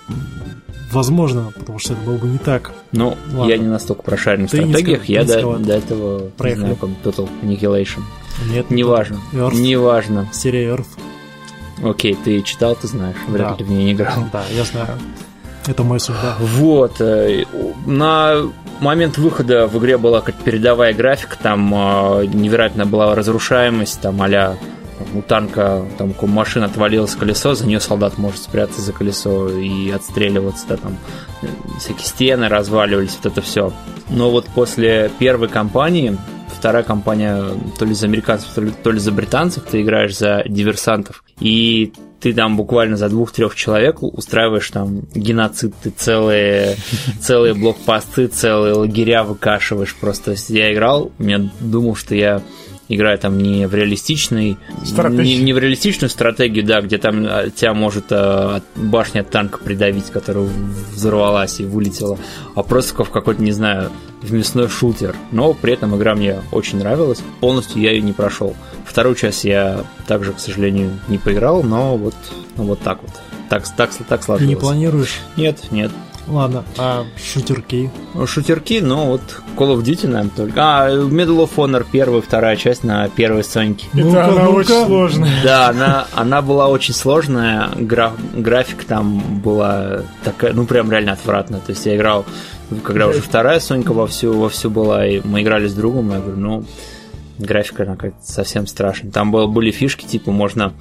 [0.93, 2.73] возможно, потому что это было бы не так.
[2.93, 3.51] Ну, Ладно.
[3.51, 6.69] я не настолько прошарен в Ты стратегиях, я до, до этого Проехали.
[6.69, 8.03] не знаю, как Total Annihilation.
[8.51, 9.17] Нет, Неважно.
[9.33, 9.55] Earth.
[9.57, 10.29] Неважно.
[10.35, 10.87] Серия Earth.
[11.83, 13.17] Окей, ты читал, ты знаешь.
[13.27, 13.57] Вряд Да.
[13.59, 14.25] ли в нее не играл.
[14.33, 14.99] Да, я знаю.
[15.67, 16.37] Это мой судьба.
[16.41, 17.01] Вот.
[17.01, 17.45] э,
[17.87, 18.43] На
[18.81, 24.57] момент выхода в игре была как передовая графика, там э, невероятная была разрушаемость, там а
[25.15, 29.91] у танка там ку- машина отвалилось колесо, за нее солдат может спрятаться за колесо и
[29.91, 30.97] отстреливаться, да, там
[31.79, 33.73] всякие стены разваливались, вот это все.
[34.09, 36.17] Но вот после первой кампании,
[36.49, 37.43] вторая кампания
[37.79, 41.93] то ли за американцев, то ли, то ли за британцев, ты играешь за диверсантов, и
[42.25, 46.77] ты там буквально за двух-трех человек устраиваешь там геноцид, ты целые,
[47.21, 49.95] целые блокпосты, целые лагеря выкашиваешь.
[49.95, 52.41] Просто я играл, я думал, что я
[52.89, 54.59] играю там не в реалистичный,
[55.25, 59.31] не, не в реалистичную стратегию, да, где там а, тебя может а, от- башня от
[59.31, 60.49] танка придавить, которая
[60.93, 62.19] взорвалась и вылетела,
[62.55, 63.91] а просто как в какой-то, не знаю,
[64.23, 65.15] в мясной шутер.
[65.33, 67.23] Но при этом игра мне очень нравилась.
[67.41, 68.55] Полностью я ее не прошел.
[68.87, 72.15] Вторую часть я также, к сожалению, не поиграл, но вот,
[72.57, 73.11] ну, вот так вот.
[73.51, 74.49] Так, так, так Ты сложилось.
[74.49, 75.19] не планируешь?
[75.37, 75.91] Нет, нет.
[76.27, 77.91] Ладно, а шутерки?
[78.15, 79.21] Ну, Шутерки, ну вот
[79.57, 80.55] Call of Duty, наверное, только.
[80.57, 83.87] А, Medal of Honor первая, вторая часть на первой Соньке.
[83.93, 84.55] Это Ну-ка, она ну-ка.
[84.57, 85.43] очень сложная.
[85.45, 91.61] Да, она, она была очень сложная, гра- график там была такая, ну прям реально отвратная.
[91.61, 92.25] То есть я играл,
[92.83, 96.65] когда уже вторая Сонька вовсю, вовсю была, и мы играли с другом, я говорю, ну,
[97.39, 99.11] графика она как-то совсем страшная.
[99.13, 100.73] Там было, были фишки, типа можно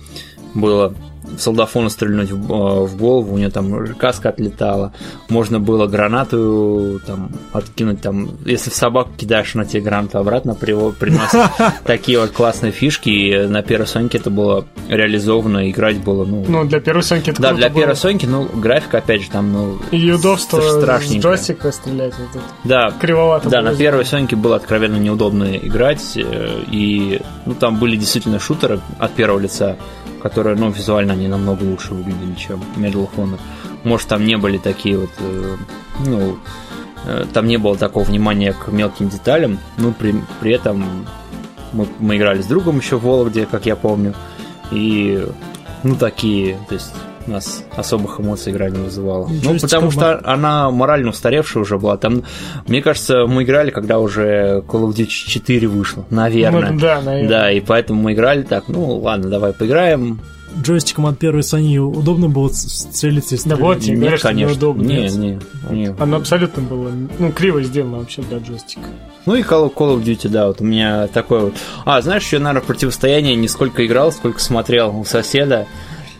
[0.54, 4.94] было в солдафону стрельнуть в, э, в голову, у нее там каска отлетала,
[5.30, 11.52] можно было гранату там откинуть, там, если в собаку кидаешь, она тебе гранату обратно приносит.
[11.86, 16.46] Такие вот классные фишки, и на первой Соньке это было реализовано, играть было, ну...
[16.48, 17.80] Ну, для первой Соньки это да, для было.
[17.80, 19.78] первой Соньки, ну, графика, опять же, там, ну...
[19.92, 21.28] И удобство стра- с страшненько.
[21.28, 22.14] джойстика стрелять.
[22.18, 22.44] Вот это.
[22.64, 27.96] Да, Кривовато да, на первой Соньке было откровенно неудобно играть, э, и ну, там были
[27.96, 29.78] действительно шутеры от первого лица,
[30.24, 33.40] которые, ну, визуально они намного лучше выглядели, чем Medal of Honor.
[33.84, 35.58] Может, там не были такие вот, э,
[36.06, 36.38] ну,
[37.06, 41.06] э, там не было такого внимания к мелким деталям, но при, при этом
[41.74, 44.16] мы, мы играли с другом еще в Вологде, как я помню,
[44.72, 45.28] и,
[45.84, 46.94] ну, такие, то есть
[47.28, 49.28] у нас особых эмоций игра не вызывала.
[49.44, 51.98] Ну, потому что она морально устаревшая уже была.
[51.98, 52.24] Там,
[52.68, 56.72] мне кажется, мы играли, когда уже Call of Duty 4 вышло, наверное.
[56.72, 57.30] Ну, да, наверное.
[57.30, 60.20] Да, и поэтому мы играли так, ну ладно, давай поиграем.
[60.62, 64.52] Джойстиком от первой Sony удобно было с- целиться и Да вот тебе Нет, что конечно.
[64.52, 64.84] неудобно.
[64.84, 65.16] Не, Нет.
[65.16, 65.40] не,
[65.72, 65.96] не.
[65.98, 68.86] Оно абсолютно было, ну, криво сделано вообще для джойстика.
[69.26, 71.54] Ну и Call of, Call of Duty, да, вот у меня такой вот.
[71.86, 75.66] А, знаешь, еще, наверное, противостояние не сколько играл, сколько смотрел у соседа.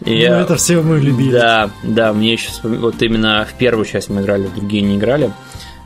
[0.06, 1.32] И Ну, я- это все мы любили.
[1.32, 5.32] Да, да, мне еще вот именно в первую часть мы играли, в другие не играли.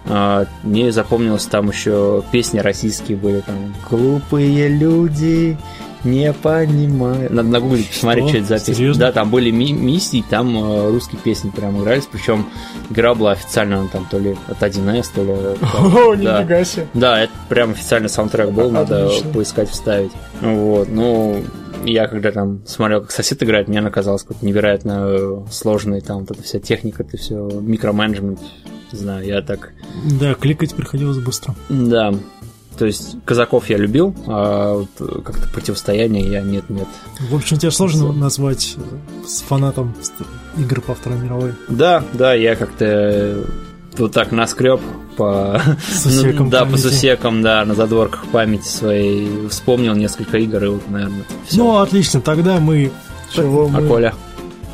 [0.10, 5.58] А, Мне запомнилось, там еще песни российские были, там «Глупые люди
[6.06, 7.30] не понимают».
[7.34, 8.60] Надо нагуглить, посмотреть, что это за.
[8.60, 9.08] Серьезно?
[9.08, 12.46] Да, там были ми- миссии, там э, русские песни прям игрались, причем
[12.90, 15.32] игра была официально она там то ли от 1С, то ли...
[15.62, 15.62] от-
[15.94, 16.40] О, да.
[16.40, 16.88] нифига себе.
[16.94, 19.30] Да, это прям официальный саундтрек был, надо Отлично.
[19.34, 20.12] поискать, вставить.
[20.40, 21.44] Вот, ну,
[21.86, 26.20] я когда там смотрел, как сосед играет, мне она казалась какой-то невероятно э, сложной, там
[26.20, 28.40] вот эта вся техника, это все, микроменеджмент,
[28.92, 29.72] не знаю, я так...
[30.20, 31.56] Да, кликать приходилось быстро.
[31.70, 32.14] Да,
[32.78, 36.88] то есть казаков я любил, а вот как-то противостояние я нет-нет.
[37.30, 38.76] В общем, тебя сложно назвать
[39.26, 39.96] с фанатом
[40.58, 41.54] игр по Второй мировой.
[41.68, 43.46] Да, да, я как-то
[44.00, 44.82] вот так наскреб
[45.16, 45.62] по...
[45.90, 50.90] С усеком да, по сусекам, да, на задворках памяти своей вспомнил несколько игр, и вот,
[50.90, 51.24] наверное.
[51.52, 52.92] Ну, отлично, тогда мы...
[53.34, 53.88] Чего А мы...
[53.88, 54.14] Коля?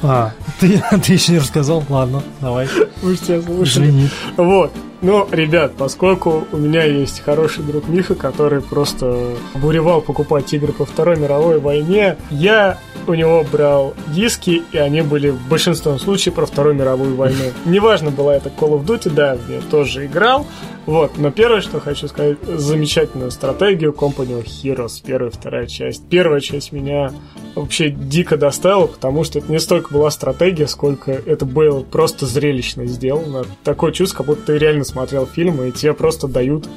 [0.03, 1.83] А, ты, ты еще не рассказал?
[1.89, 2.67] Ладно, давай.
[3.01, 3.85] Вы тебя слушали.
[3.85, 4.09] Извини.
[4.37, 4.71] Вот.
[5.03, 10.85] Ну, ребят, поскольку у меня есть хороший друг Миха, который просто буревал покупать игры по
[10.85, 16.45] Второй мировой войне, я у него брал диски, и они были в большинстве случаев про
[16.45, 17.51] Вторую мировую войну.
[17.65, 20.47] Неважно, была это Call of Duty, да, я тоже играл,
[20.85, 26.07] вот, но первое, что хочу сказать, замечательную стратегию Company of Heroes, первая вторая часть.
[26.09, 27.13] Первая часть меня
[27.55, 32.85] вообще дико доставила, потому что это не столько была стратегия, сколько это было просто зрелищно
[32.85, 33.45] сделано.
[33.63, 36.67] Такое чувство, как будто ты реально смотрел фильм, и тебе просто дают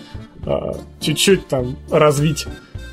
[0.44, 2.46] а, чуть-чуть там развить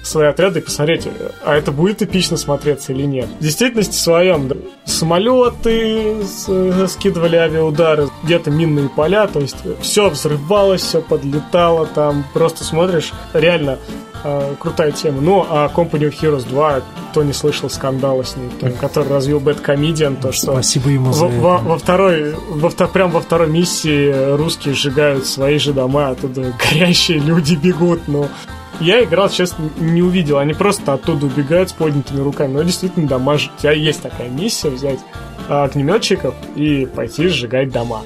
[0.03, 1.07] свои отряды и посмотреть,
[1.45, 3.27] а это будет эпично смотреться или нет.
[3.39, 10.81] В действительности своем да, самолеты э, скидывали авиаудары, где-то минные поля, то есть все взрывалось,
[10.81, 13.79] все подлетало, там просто смотришь, реально
[14.23, 15.21] э, крутая тема.
[15.21, 19.39] Ну, а Company of Heroes 2, кто не слышал скандала с ним, то- который развил
[19.39, 21.63] Bad Comedian, то, что Спасибо ему во, во- это.
[21.65, 27.55] во второй, во, прям во второй миссии русские сжигают свои же дома, оттуда горящие люди
[27.55, 28.27] бегут, но
[28.79, 30.37] я играл, честно, не увидел.
[30.37, 32.53] Они просто оттуда убегают с поднятыми руками.
[32.53, 33.51] Но действительно дамажат.
[33.57, 34.99] У тебя есть такая миссия взять
[35.47, 38.01] а, огнеметчиков и пойти сжигать дома.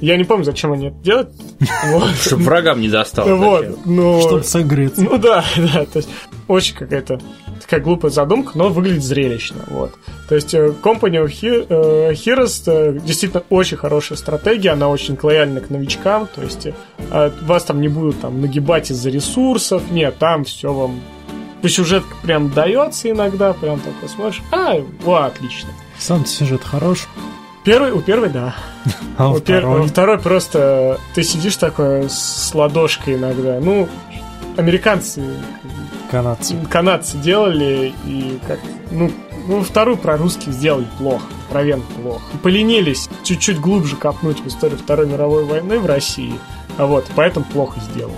[0.00, 1.32] Я не помню, зачем они это делают.
[1.86, 2.14] Вот.
[2.16, 3.28] Чтобы врагам не достал.
[3.36, 4.20] Вот, но...
[4.20, 5.02] Чтобы согреться.
[5.02, 6.08] Ну да, да, то есть
[6.48, 7.20] очень какая-то
[7.60, 9.94] такая глупая задумка, но выглядит зрелищно, вот.
[10.28, 15.60] То есть э, Company of э, Heroes э, действительно очень хорошая стратегия, она очень лояльна
[15.60, 16.68] к новичкам, то есть
[17.42, 21.00] вас там не будут там нагибать из-за ресурсов, нет, там все вам
[21.60, 25.70] по сюжетке прям дается иногда, прям такой смотришь, а, о, отлично.
[25.98, 27.06] Сам сюжет хорош,
[27.64, 28.54] Первый, у первой, да.
[29.16, 29.80] а у У пер- второй...
[29.80, 33.58] у второй просто ты сидишь такой с ладошкой иногда.
[33.60, 33.88] Ну,
[34.56, 35.22] американцы
[36.10, 36.56] канадцы.
[36.70, 38.58] канадцы делали, и как,
[38.90, 39.10] ну,
[39.46, 42.22] ну, вторую про русских сделали плохо, откровенно плохо.
[42.42, 46.34] Поленились чуть-чуть глубже копнуть в историю Второй мировой войны в России,
[46.76, 48.16] а вот, поэтому плохо сделали.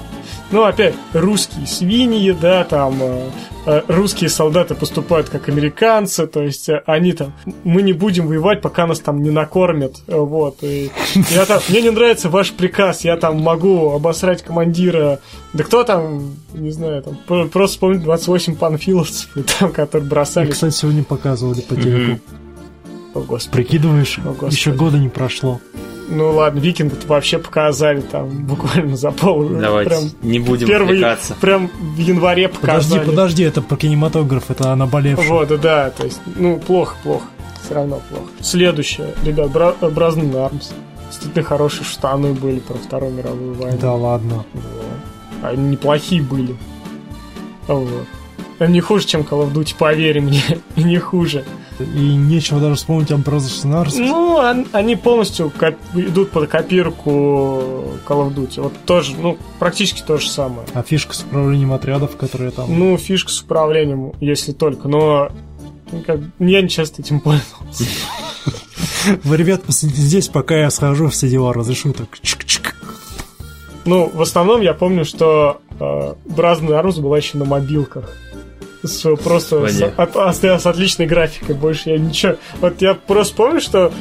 [0.52, 3.30] Ну, опять, русские свиньи, да, там, э,
[3.66, 7.32] э, русские солдаты поступают как американцы, то есть э, они там,
[7.62, 10.90] мы не будем воевать, пока нас там не накормят, э, вот, и
[11.30, 15.20] я там, мне не нравится ваш приказ, я там могу обосрать командира,
[15.52, 19.28] да кто там, не знаю, там, про- просто вспомнить 28 панфиловцев,
[19.60, 22.20] там, которые бросали, кстати, сегодня показывали по телеку.
[23.14, 23.54] о, господи.
[23.54, 24.52] Прикидываешь, О, Господи.
[24.52, 25.60] еще года не прошло.
[26.11, 29.49] Ну ладно, викингов вообще показали там буквально за пол.
[29.49, 31.35] Давайте, Прям не будем первый, отвлекаться.
[31.40, 33.07] прям в январе Подожди, показали.
[33.11, 35.29] подожди, это про кинематограф, это наболевший.
[35.29, 37.25] Вот, да, да, то есть, ну, плохо, плохо.
[37.64, 38.25] Все равно плохо.
[38.40, 40.70] Следующее, ребят, Бра- Бразнен Армс.
[41.11, 43.79] Действительно хорошие штаны были про Вторую мировую войну.
[43.81, 44.44] Да ладно.
[44.55, 45.44] Вот.
[45.44, 46.57] Они неплохие были.
[47.66, 48.07] Вот.
[48.61, 50.42] Не хуже, чем Call of Duty, поверь мне,
[50.77, 51.44] не хуже.
[51.79, 53.94] И нечего даже вспомнить in Arms.
[53.96, 55.51] Ну, он- они полностью
[55.94, 57.11] идут под копирку
[58.07, 58.61] Call of Duty.
[58.61, 60.66] Вот тоже, ну, практически то же самое.
[60.75, 62.66] А фишка с управлением отрядов, которые там...
[62.79, 65.31] Ну, фишка с управлением, если только, но
[66.07, 67.85] как, я не часто этим пользовался.
[69.25, 71.92] Вы, ребят, посидите здесь, пока я схожу, все дела разрешу.
[71.94, 72.75] Так, чик-чик.
[73.87, 78.05] Ну, в основном я помню, что э, Бразный Армс была еще на мобилках.
[78.83, 80.16] С просто с, от-
[80.59, 81.55] с отличной графикой.
[81.55, 82.37] Больше я ничего.
[82.61, 83.93] Вот я просто помню, что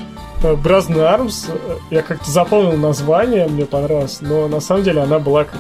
[0.44, 5.20] э, Brazen Arms, э, я как-то запомнил название, мне понравилось, но на самом деле она
[5.20, 5.60] была как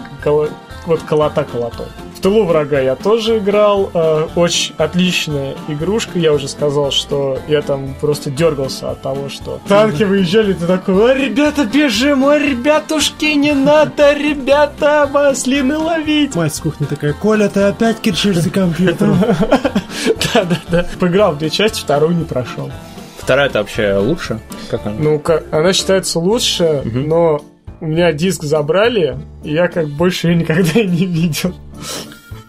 [0.89, 1.86] вот колота колотой.
[2.15, 3.89] В тылу врага я тоже играл.
[3.93, 6.19] э, очень отличная игрушка.
[6.19, 11.12] Я уже сказал, что я там просто дергался от того, что танки выезжали, ты такой,
[11.12, 16.36] о, ребята, бежим, о, ребятушки, не надо, ребята, маслины ловить.
[16.36, 19.17] Мать с кухни такая, Коля, ты опять кричишь за компьютером.
[20.34, 20.86] Да-да-да.
[20.99, 22.69] Поиграл в две части, вторую не прошел.
[23.17, 24.39] Вторая-то вообще лучше?
[24.69, 24.95] Как она?
[24.99, 27.41] Ну, она считается лучше, но
[27.82, 31.54] у меня диск забрали, и я как больше ее никогда и не видел.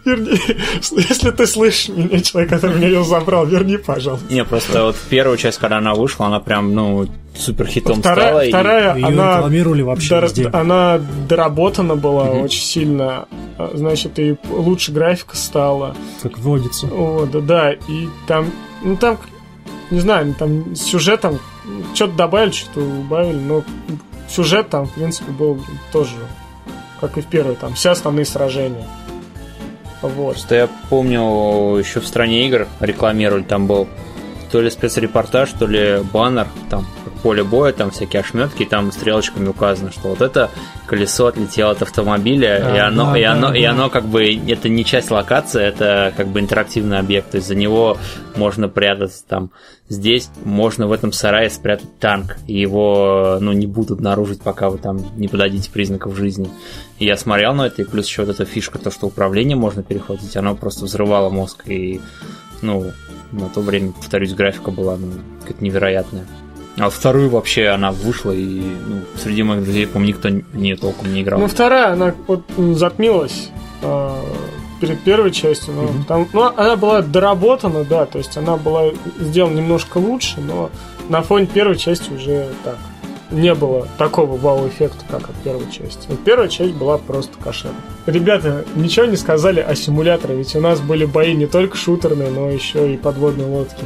[0.05, 0.31] Верни,
[0.81, 4.33] если ты слышишь меня, человек, который меня ее забрал, верни, пожалуйста.
[4.33, 8.15] Не, просто вот первая часть, когда она вышла, она прям, ну, супер хитом стала.
[8.17, 10.49] Вторая, и- вторая Ее она, рекламировали вообще дор- везде.
[10.53, 12.43] она доработана была Мгм.
[12.45, 13.27] очень сильно.
[13.59, 15.95] А, Значит, и лучше графика стала.
[16.23, 16.87] Как водится.
[16.87, 18.47] О, да, да, и там,
[18.83, 19.19] ну там,
[19.91, 21.39] не знаю, там с сюжетом
[21.95, 23.63] что-то добавили, что-то убавили, но
[24.31, 25.63] сюжет там, в принципе, был
[25.93, 26.17] тоже,
[27.01, 28.87] как и в первой, там все основные сражения.
[30.03, 30.33] Вот.
[30.33, 33.87] Просто я помню, еще в стране игр рекламировали, там был
[34.51, 36.87] то ли спецрепортаж, то ли баннер, там
[37.23, 40.51] поле боя, там всякие ошметки, и там стрелочками указано, что вот это
[40.87, 43.71] колесо отлетело от автомобиля, А, и оно, да, и да, оно, и да.
[43.71, 47.55] оно как бы это не часть локации, это как бы интерактивный объект, то есть за
[47.55, 47.97] него
[48.37, 49.51] можно прятаться там.
[49.89, 54.79] Здесь можно в этом сарае спрятать танк, и его ну, не будут обнаружить, пока вы
[54.79, 56.49] там не подадите признаков жизни.
[56.99, 59.83] И я смотрел на это, и плюс еще вот эта фишка, то, что управление можно
[59.83, 62.01] перехватить, оно просто взрывало мозг, и,
[62.63, 62.93] ну,
[63.33, 65.09] на то время, повторюсь, графика была, ну,
[65.41, 66.27] какая-то невероятная.
[66.79, 70.77] А вот вторую вообще она вышла, и ну, среди моих друзей, по никто в нее
[70.77, 71.41] толком не играл.
[71.41, 73.51] Ну, вторая, она вот м, затмилась
[73.83, 74.25] а,
[74.81, 75.75] перед первой частью.
[75.75, 76.05] но Мгм.
[76.05, 80.71] там, ну, она была доработана, да, то есть она была сделана немножко лучше, но
[81.09, 82.79] на фоне первой части уже так
[83.31, 86.07] не было такого вау-эффекта, как от первой части.
[86.09, 87.77] Вот первая часть была просто кошерна.
[88.07, 92.51] Ребята, ничего не сказали о симуляторе, ведь у нас были бои не только шутерные, но
[92.51, 93.85] еще и подводные лодки.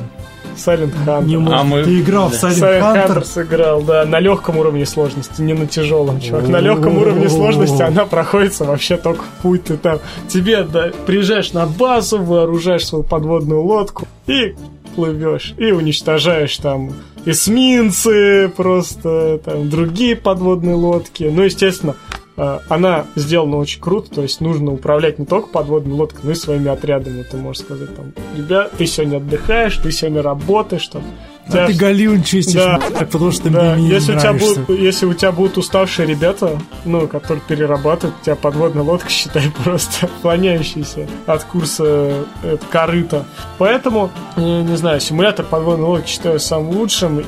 [0.56, 1.24] Silent Hunter.
[1.24, 1.64] Не может.
[1.64, 2.48] мы- Ты играл в да.
[2.48, 3.08] Silent Silent Hunter?
[3.16, 6.46] Hunter сыграл, да, на легком уровне сложности, не на тяжелом, чувак.
[6.46, 9.64] На легком уровне сложности она проходится вообще только в путь.
[9.64, 14.54] Ты там, тебе да, приезжаешь на базу, вооружаешь свою подводную лодку и
[14.94, 16.92] плывешь, и уничтожаешь там
[17.24, 21.24] эсминцы, просто там другие подводные лодки.
[21.24, 21.96] Ну, естественно,
[22.36, 26.34] э, она сделана очень круто, то есть нужно управлять не только подводной лодкой, но и
[26.34, 27.22] своими отрядами.
[27.22, 31.02] Ты можешь сказать там, ребят, ты сегодня отдыхаешь, ты сегодня работаешь, там,
[31.46, 32.80] А тебя ты галюн чистишь, Да.
[32.98, 36.58] потому что да, мне не если у, тебя будут, если у тебя будут уставшие ребята,
[36.84, 43.26] ну, которые перерабатывают, у тебя подводная лодка, считай, просто клоняющаяся от курса э, корыта.
[43.58, 47.22] Поэтому, не знаю, симулятор подводной лодки считаю самым лучшим.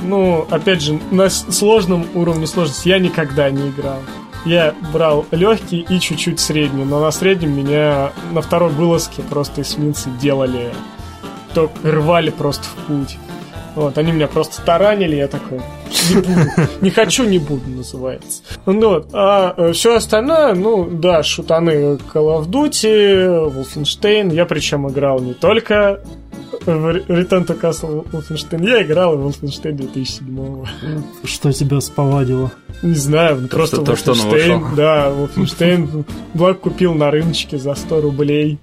[0.00, 3.98] Ну, опять же, на сложном уровне сложности я никогда не играл.
[4.44, 10.08] Я брал легкий и чуть-чуть средний, но на среднем меня на второй вылазке просто эсминцы
[10.20, 10.72] делали,
[11.54, 13.18] то рвали просто в путь.
[13.78, 15.60] Вот, они меня просто таранили, я такой,
[16.10, 16.40] не буду,
[16.80, 18.42] не хочу, не буду, называется.
[18.66, 25.20] Ну вот, а все остальное, ну, да, шутаны Call of Duty, Wolfenstein, я причем играл
[25.20, 26.00] не только
[26.66, 26.70] в
[27.08, 30.64] Return to Castle Wolfenstein, я играл и в Wolfenstein 2007
[31.24, 32.50] Что тебя сповадило?
[32.82, 34.76] не знаю, ну, просто что- то, что он Wolfenstein, вышел.
[34.76, 38.58] да, Wolfenstein, Блак купил на рыночке за 100 рублей,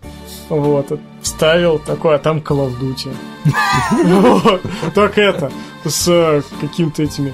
[0.50, 3.12] вот, вставил такой, а там Call of Duty.
[4.96, 5.52] Так это,
[5.84, 7.34] с э, какими-то этими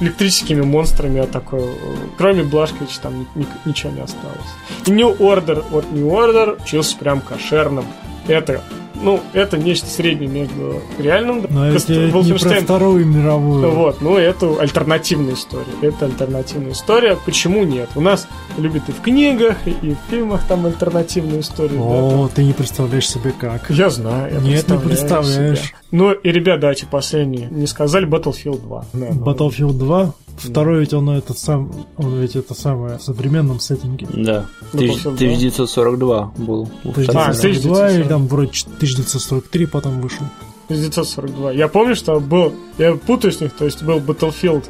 [0.00, 1.74] электрическими монстрами, я такой, э,
[2.18, 4.38] кроме Блашковича там ни- ни- ничего не осталось.
[4.86, 7.84] New Order, вот New Order учился прям кошерным.
[8.26, 8.62] Это,
[9.02, 13.70] ну, это нечто среднее между реальным Но это Каст- не про Вторую мировую.
[13.70, 15.64] вот, ну это альтернативная история.
[15.82, 17.16] Это альтернативная история.
[17.24, 17.90] Почему нет?
[17.94, 18.26] У нас
[18.58, 21.78] любят и в книгах, и в фильмах там альтернативную историю.
[21.80, 22.20] да, там.
[22.20, 23.70] О, ты не представляешь себе как.
[23.70, 25.58] Я знаю, я Нет, не представляю представляешь.
[25.58, 25.68] себя.
[25.92, 27.48] Ну и, ребят, давайте последние.
[27.50, 28.84] Не сказали Battlefield 2.
[28.92, 29.22] наверное.
[29.24, 34.06] Battlefield 2, второй ведь он этот сам, он ведь это самое в современном сеттинге.
[34.12, 34.46] Да.
[34.72, 36.68] Battlefield 1942 был.
[36.84, 38.08] А, 1942 или 1942.
[38.08, 40.26] там вроде 1943 потом вышел.
[40.66, 41.52] 1942.
[41.52, 42.52] Я помню, что был...
[42.78, 44.64] Я путаю с них, то есть был Battlefield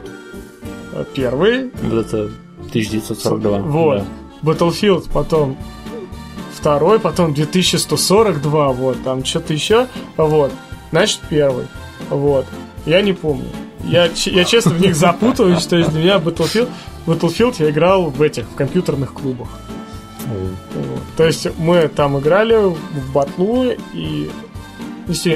[0.93, 2.31] э, первый, Вот это
[2.71, 3.59] 1942.
[3.59, 3.99] Вот.
[3.99, 4.51] да.
[4.51, 5.57] Battlefield, потом
[6.53, 10.53] второй, потом 2142, вот, там что-то еще, вот,
[10.91, 11.67] значит, первый,
[12.09, 12.47] вот,
[12.87, 13.49] я не помню.
[13.85, 16.69] Я, я честно в них запутываюсь, то есть для меня Battlefield,
[17.07, 19.49] Battlefield я играл в этих, в компьютерных клубах.
[20.27, 21.03] Вот.
[21.17, 24.31] То есть мы там играли в батлу, и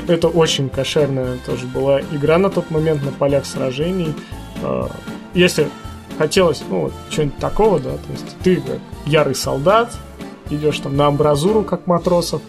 [0.07, 4.15] это очень кошерная тоже была игра на тот момент на полях сражений.
[4.63, 4.91] А,
[5.35, 5.69] Если
[6.19, 9.93] хотелось, ну, вот, чего-нибудь такого, да, то есть ты как ярый солдат,
[10.51, 12.43] идешь там на амбразуру, как матросов,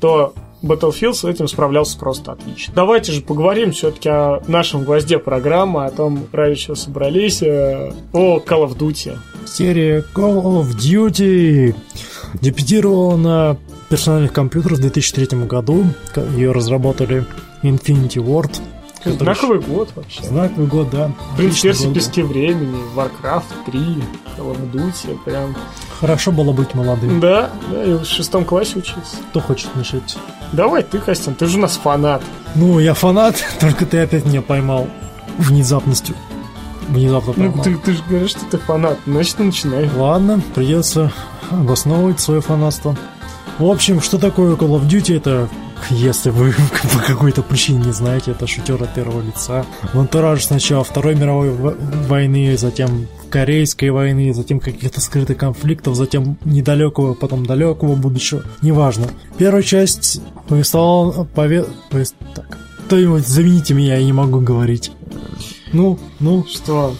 [0.00, 2.74] то Battlefield с этим справлялся просто отлично.
[2.74, 8.38] Давайте же поговорим все-таки о нашем гвозде программы, о том, ради чего собрались, э, о
[8.38, 9.16] Call of Duty.
[9.46, 11.74] Серия Call of Duty
[12.40, 13.56] дебютировала на
[13.88, 15.84] персональных компьютерах в 2003 году.
[16.36, 17.24] Ее разработали
[17.62, 18.60] Infinity Ward.
[19.04, 20.22] Знаковый год вообще.
[20.24, 21.10] Знаковый год, да.
[21.36, 23.80] Принц Перси пески времени, Warcraft 3,
[24.38, 25.54] Call of Duty, прям.
[26.00, 27.20] Хорошо было быть молодым.
[27.20, 29.16] Да, да, я в шестом классе учился.
[29.30, 30.16] Кто хочет начать?
[30.52, 32.22] Давай ты, Костян, ты же у нас фанат.
[32.54, 34.88] Ну, я фанат, только ты опять меня поймал
[35.38, 36.14] внезапностью.
[36.88, 37.64] Внезапно Ну, поймал.
[37.64, 39.90] ты, ты же говоришь, что ты фанат, значит, начинай.
[39.96, 41.12] Ладно, придется
[41.50, 42.96] обосновывать свое фанатство.
[43.58, 45.16] В общем, что такое Call of Duty?
[45.16, 45.48] Это,
[45.90, 46.54] если вы
[46.92, 49.64] по какой-то причине не знаете, это шутер от первого лица.
[49.92, 57.14] В антураже сначала Второй мировой войны, затем Корейской войны, затем каких-то скрытых конфликтов, затем недалекого,
[57.14, 58.42] потом далекого будущего.
[58.62, 59.06] Неважно.
[59.38, 61.24] Первая часть повествовала...
[61.24, 61.64] Пове...
[61.90, 62.58] повес- Так.
[62.86, 64.92] Кто-нибудь замените меня, я не могу говорить.
[65.72, 66.94] Ну, ну, Что?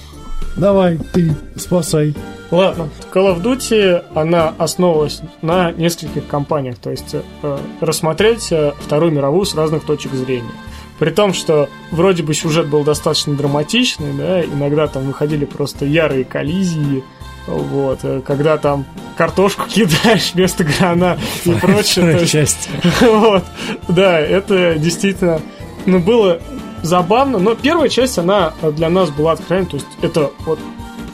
[0.56, 2.14] Давай, ты спасай.
[2.50, 9.12] Ладно, Call of Duty, она основывалась на нескольких компаниях, то есть э, рассмотреть э, Вторую
[9.12, 10.52] мировую с разных точек зрения.
[10.98, 16.24] При том, что вроде бы сюжет был достаточно драматичный, да, иногда там выходили просто ярые
[16.24, 17.02] коллизии,
[17.46, 18.84] вот, э, когда там
[19.16, 22.26] картошку кидаешь вместо гранат и прочее.
[22.26, 22.68] часть.
[23.00, 23.44] Вот,
[23.88, 25.40] да, это действительно,
[25.86, 26.40] ну, было
[26.84, 30.58] забавно, но первая часть, она для нас была откровенной, то есть это вот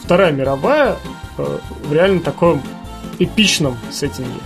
[0.03, 0.97] Вторая мировая
[1.39, 2.61] э, в реально таком
[3.21, 4.41] эпичном сеттинге.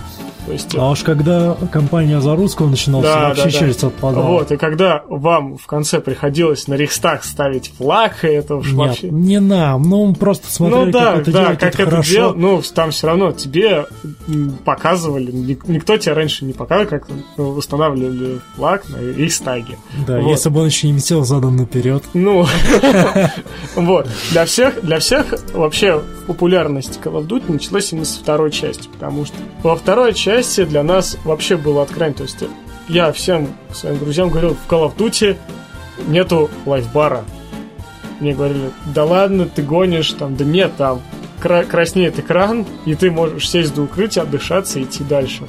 [0.45, 3.57] То есть, А уж когда компания за русского начиналась, Да, вообще да, да.
[3.59, 4.23] челюсть отпадала.
[4.25, 8.75] вот, и когда вам в конце приходилось на Рейхстаг ставить флаг, и это уж Нет,
[8.75, 9.09] вообще...
[9.09, 12.11] не нам, ну просто смотрели, Ну да, как это да, делают, как это хорошо.
[12.11, 13.85] делал, ну, там все равно тебе
[14.65, 19.77] показывали, ник- никто тебе раньше не показывал, как устанавливали флаг на Рейхстаге.
[20.05, 20.29] Да, Вот.
[20.29, 22.03] если бы он еще не висел задом наперед.
[22.13, 22.45] Ну,
[23.75, 24.07] вот.
[24.31, 29.25] Для всех, для всех вообще популярность Call of Duty началась именно со второй части, потому
[29.25, 30.34] что во второй части
[30.65, 32.15] для нас вообще было откровенно.
[32.15, 32.37] То есть
[32.87, 35.37] я всем своим друзьям говорил, в Call of Duty
[36.07, 37.23] нету лайфбара.
[38.19, 41.01] Мне говорили, да ладно, ты гонишь, там, да нет, там
[41.39, 45.43] кра- краснеет экран, и ты можешь сесть до укрытия, отдышаться и идти дальше.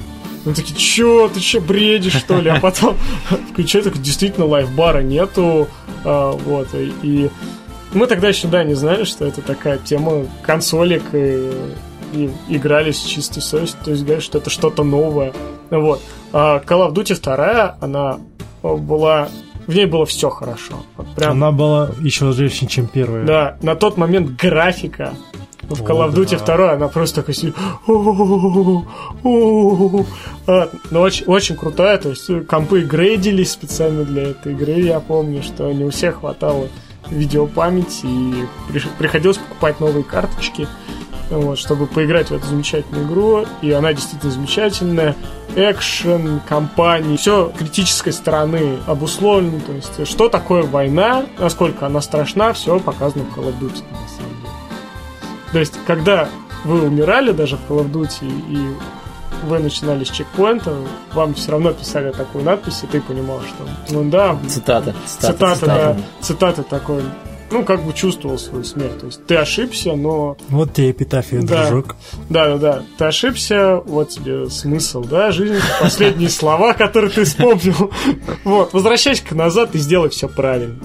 [0.45, 2.49] Мы такие, чё, ты чё, бредишь, что ли?
[2.49, 2.97] А потом
[3.51, 5.67] включаю, так действительно лайфбара нету,
[6.03, 7.29] а, вот, и, и
[7.93, 11.51] мы тогда еще, да, не знали, что это такая тема консолек, и,
[12.13, 15.33] и играли с чистой совестью, то есть говорят, что это что-то новое,
[15.69, 16.01] вот.
[16.33, 18.19] А Call of Duty 2, она
[18.63, 19.29] была,
[19.65, 23.25] в ней было все хорошо, вот прям, Она была еще женщине, чем первая.
[23.25, 25.13] да, на тот момент графика
[25.63, 26.55] в Call of Duty да.
[26.55, 27.55] 2, она просто такая сидит.
[30.49, 35.43] А, ну, очень, очень крутая, то есть компы грейдились специально для этой игры, я помню,
[35.43, 36.67] что не у всех хватало
[37.09, 38.45] видеопамяти, и
[38.97, 40.67] приходилось покупать новые карточки,
[41.29, 45.15] вот, чтобы поиграть в эту замечательную игру, и она действительно замечательная.
[45.55, 52.79] Экшен, компании, все критической стороны обусловлено, то есть что такое война, насколько она страшна, все
[52.79, 54.53] показано в Call of Duty, на самом деле.
[55.51, 56.29] То есть, когда
[56.63, 58.67] вы умирали даже в Call of Duty, и
[59.45, 60.75] вы начинали с чекпоинта,
[61.13, 64.93] вам все равно писали такую надпись, и ты понимал, что, ну да, Цитата.
[65.05, 67.03] цитата, да, цитата такой,
[67.49, 68.99] ну, как бы чувствовал свою смерть.
[68.99, 71.67] То есть ты ошибся, но Вот тебе эпитафия, Да.
[71.67, 71.95] дружок.
[72.29, 72.83] да, да, да.
[72.97, 77.91] Ты ошибся, вот тебе смысл, да, жизни, последние слова, которые ты вспомнил.
[78.43, 80.75] Вот, возвращайся-ка назад и сделай все правильно.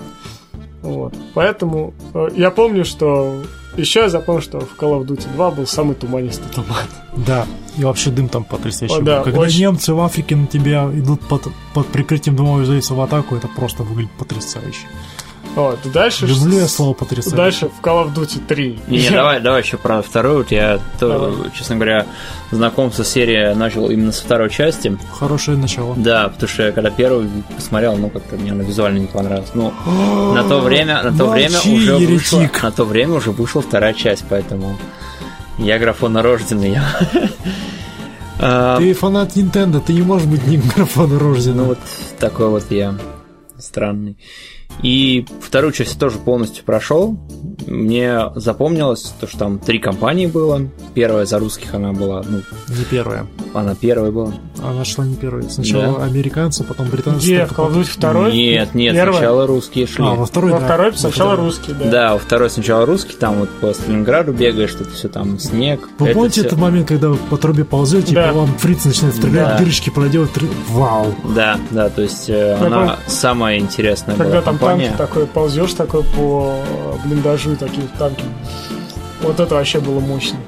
[0.83, 1.15] Вот.
[1.35, 3.43] Поэтому э, я помню, что
[3.77, 6.87] еще я запомнил, что в Call of Duty 2 был самый туманистый туман.
[7.17, 8.95] Да, и вообще дым там потрясающий.
[8.95, 9.07] О, был.
[9.07, 9.61] да, Когда очень.
[9.61, 13.83] немцы в Африке на тебя идут под, под прикрытием дымовой завесы в атаку, это просто
[13.83, 14.87] выглядит потрясающе.
[15.55, 15.79] Вот.
[15.93, 17.37] Дальше, Люблю я слово потрясающе.
[17.37, 18.81] дальше в Call of Duty 3.
[18.89, 20.39] Не, не, давай, давай еще про вторую.
[20.39, 22.07] Вот Я, то, честно говоря,
[22.51, 24.97] знакомство с серией начал именно со второй части.
[25.19, 25.95] Хорошее начало.
[25.97, 29.51] Да, потому что я когда первую посмотрел, ну как-то мне она визуально не понравилась.
[29.55, 29.73] Ну,
[30.35, 34.25] на то время, на то время уже вышла, на то время уже вышла вторая часть,
[34.29, 34.79] поэтому
[35.59, 36.79] я графонорожденный.
[38.45, 41.79] А, Ты фанат Nintendo, ты не можешь быть не графона Ну вот
[42.19, 42.99] такой вот я
[43.57, 44.17] странный.
[44.81, 47.17] И вторую часть тоже полностью прошел.
[47.67, 50.63] Мне запомнилось то, что там три компании было.
[50.95, 53.27] Первая за русских она была, ну, Не первая.
[53.55, 54.33] она первая была.
[54.63, 55.45] Она шла не первая.
[55.49, 56.05] Сначала Да.
[56.05, 57.21] американцы, потом британцы.
[57.25, 57.47] Где?
[57.47, 58.33] только В Call of Duty второй?
[58.33, 59.13] Нет, нет, Первая?
[59.19, 60.05] сначала русские шли.
[60.05, 60.65] А, во второй, Во да.
[60.67, 61.47] второй Во сначала второй.
[61.47, 61.91] русский, да.
[61.91, 65.89] Да, во второй сначала русский, там вот по Сталинграду бегаешь, что-то все там снег.
[65.99, 68.29] Вы Это помните всё- этот момент, когда вы по трубе ползете, Да.
[68.29, 69.59] и по вам фриц начинает стрелять, Да.
[69.59, 70.31] дырочки проделать?
[70.69, 71.15] Вау!
[71.35, 74.59] Да, да, то есть э, она помню, самая интересная Когда была там.
[74.67, 76.57] Танки такой, ползешь такой по
[77.05, 78.25] блиндажу, такие танки.
[79.21, 80.39] Вот это вообще было мощно.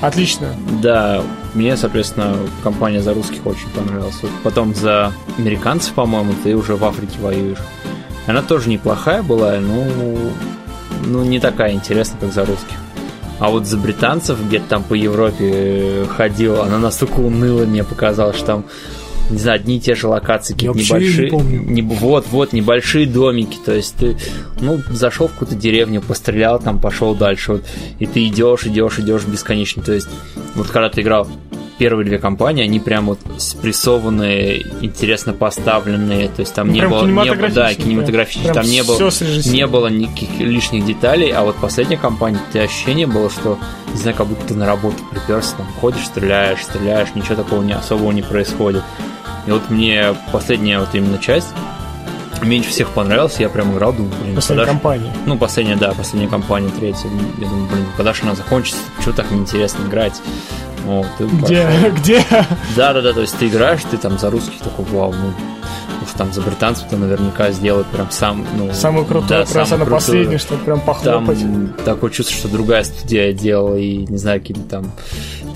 [0.00, 0.48] Отлично.
[0.82, 1.22] Да,
[1.54, 4.20] мне, соответственно, компания за русских очень понравилась.
[4.42, 7.58] Потом за американцев, по-моему, ты уже в Африке воюешь.
[8.26, 9.84] Она тоже неплохая была, но
[11.06, 12.76] ну, не такая интересная, как за русских.
[13.38, 18.36] А вот за британцев где-то там по Европе э, ходил, она настолько уныло мне показалась,
[18.36, 18.64] что там,
[19.30, 21.30] не знаю, одни и те же локации, какие-то вообще не небольшие.
[21.30, 21.62] помню.
[21.62, 23.58] не- вот, вот, небольшие домики.
[23.64, 24.16] То есть ты,
[24.60, 27.52] ну, зашел в какую-то деревню, пострелял, там пошел дальше.
[27.52, 27.64] Вот,
[27.98, 29.82] и ты идешь, идешь, идешь бесконечно.
[29.82, 30.08] То есть,
[30.54, 31.28] вот когда ты играл
[31.78, 36.28] первые две компании, они прям вот спрессованные, интересно поставленные.
[36.28, 38.06] То есть там Ну, не было, не было, да, прям
[38.54, 38.96] Там не было,
[39.52, 43.58] не было никаких лишних деталей, а вот последняя компания, у тебя ощущение было, что,
[43.92, 47.72] не знаю, как будто ты на работу приперся, там ходишь, стреляешь, стреляешь, ничего такого не
[47.72, 48.82] особого не происходит.
[49.46, 51.48] И вот мне последняя вот именно часть
[52.42, 55.12] меньше всех понравилась, я прям играл, думаю, блин, Последняя когда ж- компания.
[55.26, 57.08] ну, последняя, да, последняя компания, третья.
[57.38, 58.80] Я думаю, блин, когда же она закончится?
[58.96, 60.20] Почему так неинтересно играть?
[60.84, 61.64] Вот, Где?
[61.66, 61.90] пошел.
[61.98, 62.24] Где?
[62.74, 65.32] Да, да, да, то есть ты играешь, ты там за русских такой, вау, ну,
[66.02, 68.72] уж там за британцев ты наверняка сделают прям сам, ну...
[68.72, 69.90] Самую крутую, да, самую она крутую.
[69.96, 71.40] последняя, чтобы прям похлопать.
[71.40, 74.92] Там такое чувство, что другая студия делала, и, не знаю, какие-то там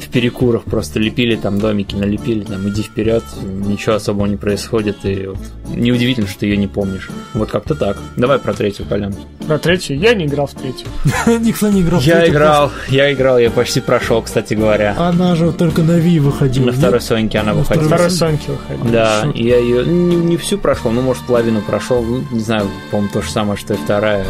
[0.00, 5.26] в перекурах просто лепили там домики, налепили, там, иди вперед, ничего особого не происходит, и
[5.26, 5.38] вот
[5.74, 7.10] неудивительно, что ты ее не помнишь.
[7.34, 7.96] Вот как-то так.
[8.16, 9.14] Давай про третью, Колян.
[9.46, 10.86] Про третью я не играл в третью.
[11.40, 12.00] Никто не играл.
[12.00, 14.94] в Я третью играл, я играл, я почти прошел, кстати говоря.
[14.94, 15.08] просто.
[15.08, 16.66] Она же только на Ви выходила.
[16.66, 17.86] На второй Соньке она На выходила.
[17.86, 18.92] второй Второй Соньки выходил.
[18.92, 22.02] Да, я ее не, не всю прошел, ну, может, половину прошел.
[22.02, 24.26] Ну, не знаю, по-моему, то же самое, что и вторая.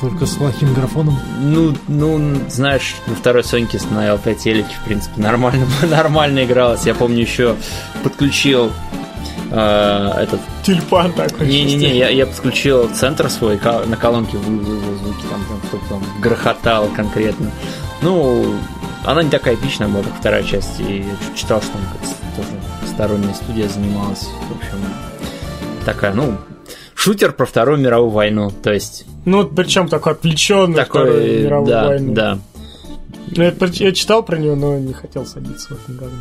[0.00, 1.18] Только с плохим графоном.
[1.38, 6.84] Ну, ну, знаешь, на второй Соньке на LT телеке, в принципе, нормально, нормально игралось.
[6.86, 7.54] Я помню, еще
[8.02, 8.72] подключил
[9.50, 10.40] э, этот...
[10.64, 11.46] Тюльпан такой.
[11.46, 16.20] Не-не-не, я, я подключил центр свой, на колонке вы- вызвал звуки, там, там чтобы там
[16.20, 17.50] грохотало конкретно.
[18.02, 18.56] Ну,
[19.04, 21.82] она не такая эпичная была, как вторая часть, и я читал, что там
[22.36, 22.48] тоже
[23.00, 24.28] сторонняя студия занималась.
[24.48, 24.78] В общем,
[25.84, 26.34] такая, ну,
[26.94, 31.86] шутер про Вторую мировую войну, то есть Ну, причем такой отвлеченный Вторую такой, мировую да,
[31.86, 32.14] войну.
[32.14, 32.38] да.
[33.36, 36.16] Ну, Я, я читал про нее, но не хотел садиться в этом говно.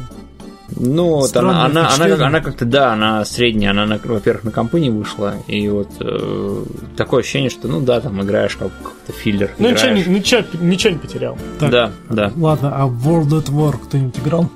[0.76, 4.80] Ну, вот она, она, она, она как-то, да, она средняя, она, на- во-первых, на компы
[4.80, 6.64] не вышла, и вот э,
[6.95, 9.49] такое ощущение, что, ну да, там играешь как какой-то филлер.
[9.57, 10.05] Ну, ничего, играешь.
[10.05, 11.38] ничего, ничего не потерял.
[11.60, 11.72] Так.
[11.72, 12.32] Да, да.
[12.38, 14.47] Ладно, а World at War кто-нибудь играл?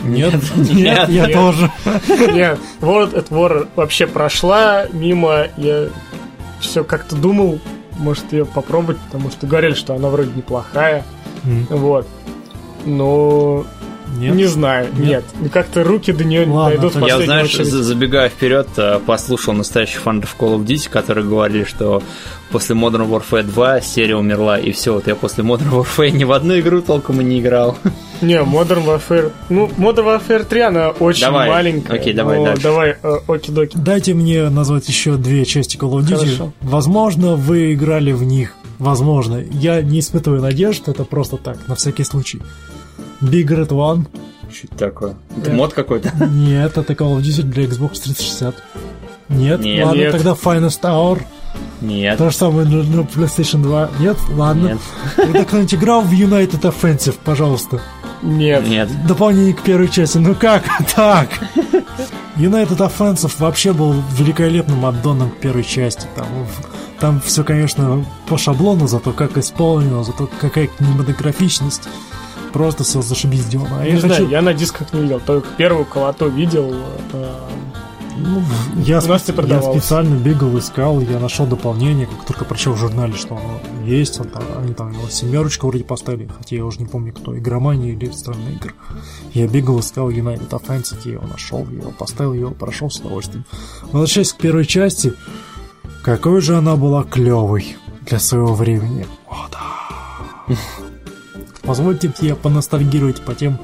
[0.72, 1.32] Нет, я нет.
[1.32, 1.70] тоже.
[2.32, 5.48] Нет, World at War вообще прошла мимо.
[5.56, 5.88] Я
[6.60, 7.58] все как-то думал,
[7.98, 11.04] может ее попробовать, потому что говорили, что она вроде неплохая.
[11.44, 12.06] Вот.
[12.84, 13.66] Но
[14.18, 14.34] Нет.
[14.34, 15.24] не знаю, Нет.
[15.40, 15.52] нет.
[15.52, 17.66] Как-то руки до нее не Ладно, дойдут в Я, знаешь, очередь.
[17.68, 22.02] за- забегая вперед, э, послушал настоящих фанатов Call of Duty, которые говорили, что
[22.50, 26.32] после Modern Warfare 2 серия умерла, и все, вот я после Modern Warfare ни в
[26.32, 27.76] одну игру толком и не играл.
[28.20, 29.32] Не, Modern Warfare...
[29.48, 31.48] Ну, Modern Warfare 3, она очень Давай.
[31.48, 31.98] маленькая.
[31.98, 32.62] Окей, давай но дальше.
[32.62, 33.76] Давай, э, оки-доки.
[33.78, 36.16] Дайте мне назвать еще две части Call of Duty.
[36.16, 36.52] Хорошо.
[36.60, 38.54] Возможно, вы играли в них.
[38.78, 39.42] Возможно.
[39.52, 42.42] Я не испытываю надежд, это просто так, на всякий случай.
[43.20, 44.06] Big Red One.
[44.52, 45.14] Что это такое?
[45.36, 45.56] Это Да.
[45.56, 46.12] мод какой-то?
[46.26, 48.54] Нет, это Call of Duty для Xbox 360.
[49.28, 49.60] Нет?
[49.60, 49.86] Нет.
[49.86, 50.12] Ладно, Нет.
[50.12, 51.22] тогда Finest Hour.
[51.80, 52.18] Нет.
[52.18, 53.90] То же самое на, на PlayStation 2.
[54.00, 54.16] Нет?
[54.30, 54.66] Ладно.
[54.68, 54.78] Нет.
[55.16, 57.80] Тогда кто-нибудь играл в United Offensive, пожалуйста.
[58.22, 58.66] Нет.
[58.68, 58.88] Нет.
[59.06, 60.18] Дополнение к первой части.
[60.18, 61.28] Ну как так?
[62.36, 66.06] United Offensive вообще был великолепным аддоном к первой части.
[66.16, 66.26] Там,
[66.98, 71.88] там все, конечно, по шаблону, зато как исполнено, зато какая кинематографичность.
[72.52, 73.78] Просто все зашибись сделано.
[73.80, 74.28] А Не я знаю, хочу...
[74.28, 76.74] я на дисках не видел, только первую колоту видел.
[78.22, 78.42] Ну,
[78.84, 82.76] я, У нас спе- я специально бегал, искал, я нашел дополнение, как только прочел в
[82.76, 86.80] журнале, что оно есть, он там, они там его семерочку вроде поставили, хотя я уже
[86.80, 88.74] не помню кто, игромания или странные игры.
[89.32, 92.98] Я бегал, искал United Offensive, я его нашел, я его поставил, я его прошел с
[92.98, 93.46] удовольствием.
[93.84, 95.14] Возвращаясь к первой части,
[96.02, 99.06] какой же она была клевой для своего времени.
[99.28, 100.54] О, да.
[101.62, 103.58] Позвольте мне поностальгировать по тем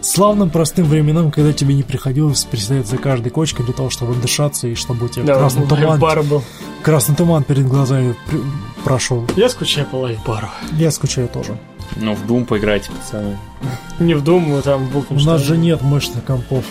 [0.00, 4.66] славным простым временам, когда тебе не приходилось приседать за каждой кочкой для того, чтобы дышаться
[4.68, 6.42] и чтобы у тебя Да, красный туман, был.
[6.82, 8.40] красный туман перед глазами при-
[8.84, 9.26] прошел.
[9.36, 10.48] Я скучаю по лайфбару.
[10.72, 11.58] Я скучаю тоже.
[11.96, 13.38] Ну, в Doom поиграйте, пацаны.
[13.98, 16.64] Не в Думу, там в У нас же нет мощных компов.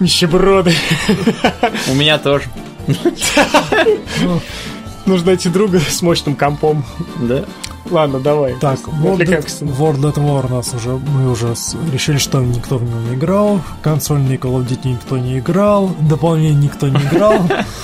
[0.00, 0.72] Нищеброды.
[1.90, 2.44] У меня тоже.
[4.22, 4.40] Ну,
[5.06, 6.84] Нужно найти друга с мощным компом.
[7.20, 7.44] Да.
[7.90, 8.54] Ладно, давай.
[8.60, 12.78] Так, World at, World at War у нас уже, мы уже с- решили, что никто
[12.78, 17.34] в него не играл, консольный Call of Duty никто не играл, дополнение никто не играл.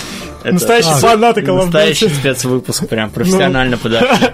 [0.44, 4.16] Это Настоящие А, фанаты Call of настоящий Duty спецвыпуск, прям профессионально подошел.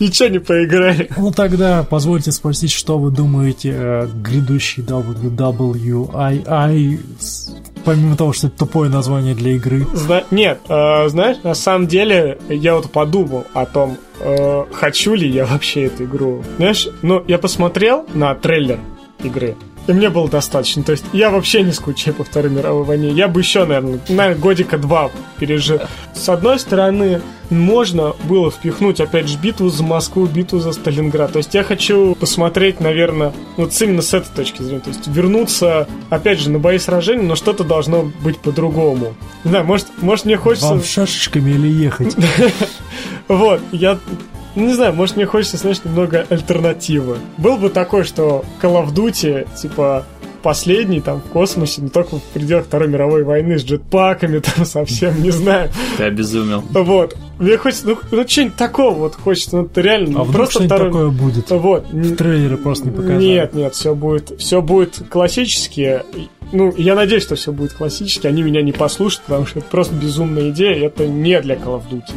[0.00, 1.08] ничего не поиграли.
[1.16, 6.98] Ну тогда позвольте спросить, что вы думаете о грядущей WWII,
[7.84, 9.86] помимо того, что это тупое название для игры.
[9.94, 15.28] Зна- Нет, э, знаешь, на самом деле я вот подумал о том, э, хочу ли
[15.28, 16.44] я вообще эту игру.
[16.56, 18.78] Знаешь, ну, я посмотрел на трейлер
[19.22, 19.56] игры,
[19.90, 20.82] и мне было достаточно.
[20.84, 23.10] То есть я вообще не скучаю по Второй мировой войне.
[23.10, 25.80] Я бы еще, наверное, на годика два пережил.
[26.14, 27.20] С одной стороны,
[27.50, 31.32] можно было впихнуть, опять же, битву за Москву, битву за Сталинград.
[31.32, 34.80] То есть я хочу посмотреть, наверное, вот именно с этой точки зрения.
[34.80, 39.14] То есть вернуться, опять же, на бои сражений, но что-то должно быть по-другому.
[39.42, 40.68] Не знаю, может, может мне хочется...
[40.68, 42.16] Вам шашечками или ехать?
[43.28, 43.96] Вот, я...
[44.54, 47.18] ну, Не знаю, может мне хочется, знаешь, немного альтернативы.
[47.36, 50.04] Был бы такой, что Call of Duty, типа,
[50.42, 55.22] последний там в космосе, но только в пределах Второй мировой войны с джетпаками там совсем,
[55.22, 55.70] не знаю.
[55.96, 56.62] Ты обезумел.
[56.70, 57.16] Вот.
[57.38, 60.64] Мне хочется, ну, ну что-нибудь такого вот хочется, ну, это реально, А ну, вдруг просто
[60.64, 60.88] второй...
[60.88, 61.50] такое будет?
[61.50, 61.86] Вот.
[61.90, 63.24] В трейлере просто не показали.
[63.24, 66.02] Нет, нет, все будет, все будет классически.
[66.52, 68.26] Ну, я надеюсь, что все будет классически.
[68.26, 70.86] Они меня не послушают, потому что это просто безумная идея.
[70.86, 72.12] Это не для Call of Duty.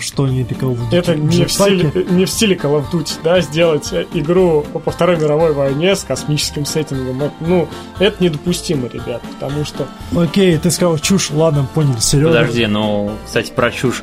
[0.00, 0.96] Что для Call of Duty?
[0.96, 4.90] Это не в, стиле, не в стиле Call of Duty, да, сделать э, игру по
[4.90, 7.22] Второй мировой войне с космическим сеттингом.
[7.22, 7.68] Это, ну,
[7.98, 9.86] это недопустимо, ребят, потому что...
[10.16, 12.28] Окей, ты сказал чушь, ладно, понял, Серега.
[12.28, 14.02] Подожди, ну, кстати, про чушь.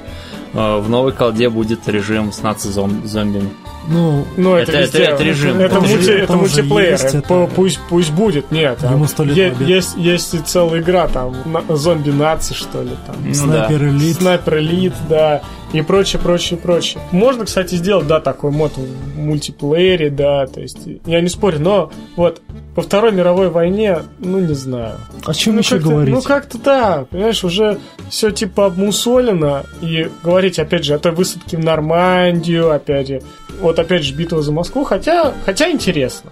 [0.53, 3.49] Э, В новой колде будет режим с наци-зомбами.
[3.87, 4.97] Ну, Ну, это, Это- везде.
[5.03, 5.55] это- это режим.
[5.59, 6.91] Это, Это мульти- же- это мультиплеер.
[6.91, 8.51] есть, это Пусть, пусть будет.
[8.51, 9.67] Нет, Ему сто лет е- побед.
[9.67, 13.15] есть, есть и целая игра, там, на- зомби-наци, что ли, там.
[13.23, 13.87] Ну Снайпер да.
[13.89, 14.15] Элит.
[14.17, 15.41] Снайпер Элит, да,
[15.73, 17.01] и прочее, прочее, прочее.
[17.11, 21.91] Можно, кстати, сделать, да, такой мод в мультиплеере, да, то есть, я не спорю, но
[22.15, 22.41] вот
[22.75, 24.95] по Второй мировой войне, ну, не знаю.
[25.25, 26.13] О чем Ну, еще говорить?
[26.13, 27.77] Ну, как-то да, понимаешь, уже
[28.09, 33.21] все типа обмусолено, и говорить, опять же, о той высадке в Нормандию, опять же,
[33.59, 36.31] вот опять же битва за Москву, хотя, хотя интересно.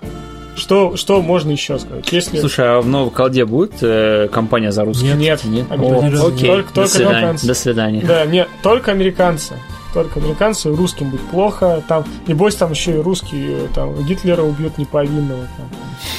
[0.56, 2.12] Что, что можно еще сказать?
[2.12, 2.40] Если...
[2.40, 5.16] Слушай, а в новой колде будет э, компания за русских?
[5.16, 5.66] нет, Нет?
[5.72, 6.22] американцы.
[6.22, 7.16] О, окей, Только- до только свидания.
[7.18, 7.48] американцы.
[7.48, 8.02] До свидания.
[8.06, 9.56] Да, нет, только американцы.
[9.96, 11.84] Только американцы, русским будет плохо.
[11.88, 15.48] Там, небось, там еще и русские, там, Гитлера убьют неповинного.
[15.58, 15.70] Там,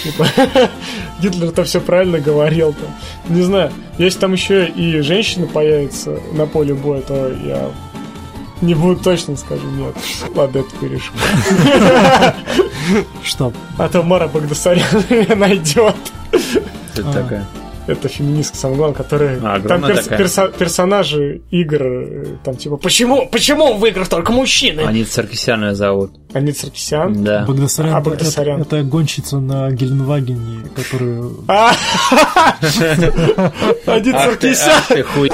[0.03, 0.27] типа,
[1.21, 2.73] Гитлер-то все правильно говорил.
[2.73, 3.37] Там.
[3.37, 7.71] Не знаю, если там еще и женщина появится на поле боя, то я
[8.61, 9.95] не буду точно скажу нет.
[10.35, 11.13] Ладно, это перешу.
[13.23, 13.53] Что?
[13.79, 15.97] А то Мара Багдасарян меня найдет.
[16.95, 17.47] Это такая.
[17.87, 19.39] Это феминистка, самое главное, которая...
[19.43, 24.81] А, там перс- перса- персонажи игр, э, там типа, почему, почему в играх только мужчины?
[24.81, 26.13] Они Царкисян ее зовут.
[26.33, 27.23] Они Царкисян.
[27.23, 27.45] Да.
[27.47, 28.63] Багдасарян, А, это- Багдасарян.
[28.63, 31.45] Это, гонщица на Геленвагене, которую...
[31.47, 31.73] А!
[33.87, 35.31] Ах ты, Царкисян, ах ты хуй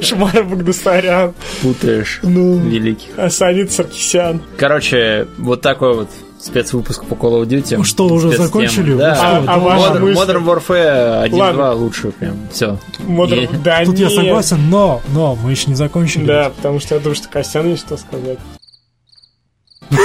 [0.00, 3.08] Шмара Багдасарян, путаешь ну, великих.
[3.16, 4.40] а Санит Царкисян.
[4.56, 6.08] Короче, вот такой вот
[6.40, 7.76] спецвыпуск по Call of Duty.
[7.78, 8.46] Ну что, уже Спецтема.
[8.46, 8.94] закончили?
[8.96, 9.18] Да.
[9.20, 10.06] А- а ваша ладно.
[10.06, 10.14] Modern?
[10.14, 11.72] Modern Warfare 1.2 Ладно.
[11.74, 12.36] лучше прям.
[12.52, 12.78] Все.
[12.98, 14.14] Е- Да Тут я нет.
[14.14, 16.26] согласен, но, но мы еще не закончили.
[16.26, 18.38] Да, потому что я думаю, что Костян есть что сказать.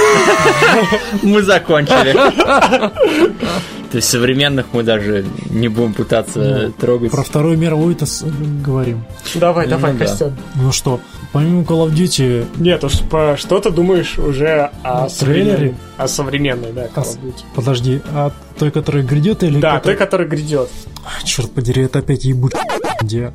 [1.22, 2.14] Мы закончили.
[3.90, 7.10] То есть современных мы даже не будем пытаться Ну, трогать.
[7.10, 8.24] Про Вторую мировую-то с-
[8.64, 9.04] говорим.
[9.34, 9.98] Давай, Ну давай, да.
[10.06, 10.36] Костян.
[10.54, 11.00] Ну что,
[11.32, 15.50] помимо Call of Duty, Нет, уж по что ты думаешь уже о О трейлере?
[15.50, 17.42] современной, о современной, да, А Call с- of Duty.
[17.56, 19.58] подожди, а той, которая грядет или...
[19.58, 20.68] Да, которая- той, который грядет.
[21.24, 22.54] Черт подери, это опять ебут,
[23.00, 23.32] где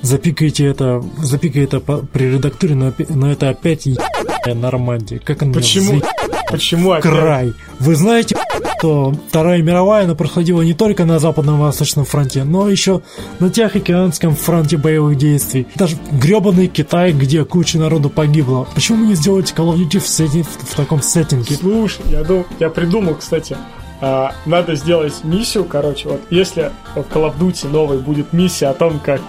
[0.00, 5.18] запикаете это, запикай это при редактуре, но, но это опять ебаная Нормандия.
[5.18, 5.92] Как он меня Почему?
[6.00, 6.04] заеб-
[6.50, 7.12] Почему опять?
[7.12, 7.54] край.
[7.78, 8.36] Вы знаете,
[8.78, 13.02] что Вторая мировая, она проходила не только на Западном и Восточном фронте, но еще
[13.38, 15.66] на Тихоокеанском фронте боевых действий.
[15.74, 18.66] Даже гребаный Китай, где куча народу погибла.
[18.74, 21.54] Почему не сделаете Call of Duty в, сети- в таком сеттинге?
[21.54, 23.56] Слушай, я, дум, я придумал, кстати,
[24.00, 28.74] а, надо сделать миссию, короче, вот если в Call of Duty новой будет миссия о
[28.74, 29.20] том, как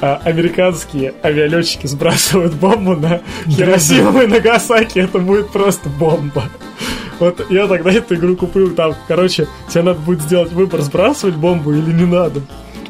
[0.00, 6.44] а, американские авиалетчики сбрасывают бомбу на Хиросиму и Нагасаки, это будет просто бомба.
[7.18, 11.72] Вот я тогда эту игру купил, там, короче, тебе надо будет сделать выбор, сбрасывать бомбу
[11.72, 12.42] или не надо.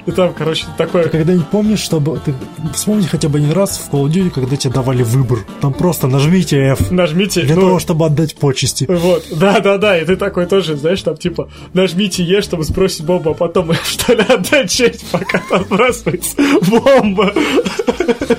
[0.09, 1.05] И там, короче, такое...
[1.05, 2.19] Ты когда-нибудь помнишь, чтобы...
[2.25, 2.33] Ты
[2.73, 5.41] вспомни хотя бы один раз в Call of Duty, когда тебе давали выбор.
[5.61, 6.91] Там просто нажмите F.
[6.91, 7.43] Нажмите...
[7.43, 8.87] Для ну, того, чтобы отдать почести.
[8.89, 13.35] Вот, да-да-да, и ты такой тоже, знаешь, там типа, нажмите Е, чтобы сбросить бомбу, а
[13.35, 17.31] потом что ли отдать честь, пока там сбрасывается бомба.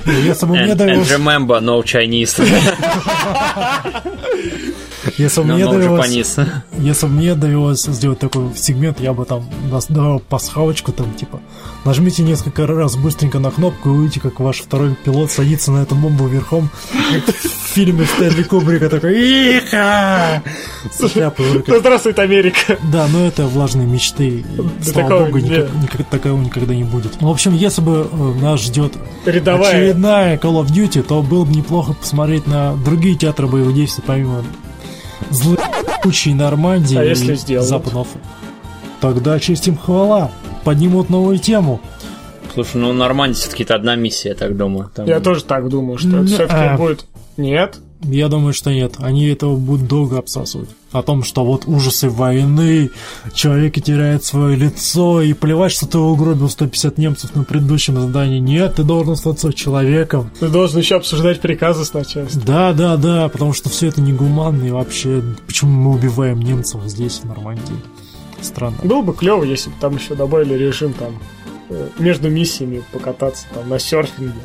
[0.07, 2.39] Если бы мне And, and remember, no Chinese.
[5.17, 6.37] Если бы мне довелось...
[6.77, 9.45] Если бы мне довелось сделать такой сегмент, я бы там
[9.89, 11.39] давал пасхалочку, там, типа,
[11.85, 15.95] нажмите несколько раз быстренько на кнопку и увидите, как ваш второй пилот садится на эту
[15.95, 16.69] бомбу верхом,
[17.25, 19.13] как в фильме Стэнли Кубрика, такой
[19.57, 20.41] «Иха!»
[20.91, 21.79] Со шляпой в Ну, руках.
[21.79, 22.77] здравствует Америка.
[22.91, 24.45] Да, но это влажные мечты.
[24.81, 27.21] Слава такого богу, такого никогда не будет.
[27.21, 28.93] В общем, если бы э, нас ждет
[29.25, 34.43] очередная Call of Duty, то было бы неплохо посмотреть на другие театры боевых действий, помимо
[35.29, 35.57] злой
[36.33, 37.57] Нормандии А если и?
[37.61, 38.07] Западного.
[39.01, 40.31] Тогда честь им хвала.
[40.63, 41.79] Поднимут новую тему.
[42.53, 44.89] Слушай, ну Нормандия все-таки это одна миссия, я так думаю.
[44.93, 46.77] Там- Я тоже так думаю, что это все-таки а.
[46.77, 47.05] будет...
[47.37, 47.79] Нет?
[48.01, 48.95] Я думаю, что нет.
[48.99, 50.69] Они этого будут долго обсасывать.
[50.91, 52.89] О том, что вот ужасы войны,
[53.33, 58.39] человек теряет свое лицо, и плевать, что ты угробил 150 немцев на предыдущем задании.
[58.39, 60.31] Нет, ты должен остаться человеком.
[60.39, 62.41] Ты должен еще обсуждать приказы с начальством.
[62.45, 67.19] Да, да, да, потому что все это негуманно и вообще, почему мы убиваем немцев здесь,
[67.19, 67.75] в Нормандии?
[68.41, 68.77] Странно.
[68.83, 71.19] Было бы клево, если бы там еще добавили режим там
[71.69, 74.39] э, между миссиями покататься там на серфинге.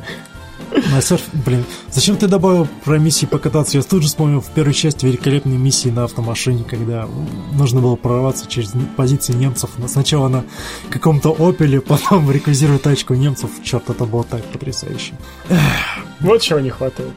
[1.01, 1.21] Серф...
[1.45, 3.77] Блин, зачем ты добавил про миссии покататься?
[3.77, 7.07] Я тут же вспомнил в первой части великолепной миссии на автомашине, когда
[7.53, 9.71] нужно было прорваться через позиции немцев.
[9.77, 10.43] Но Сначала на
[10.89, 13.49] каком-то опеле, потом реквизировать тачку немцев.
[13.63, 15.13] Черт, это было так потрясающе.
[16.19, 17.11] Вот чего не хватает.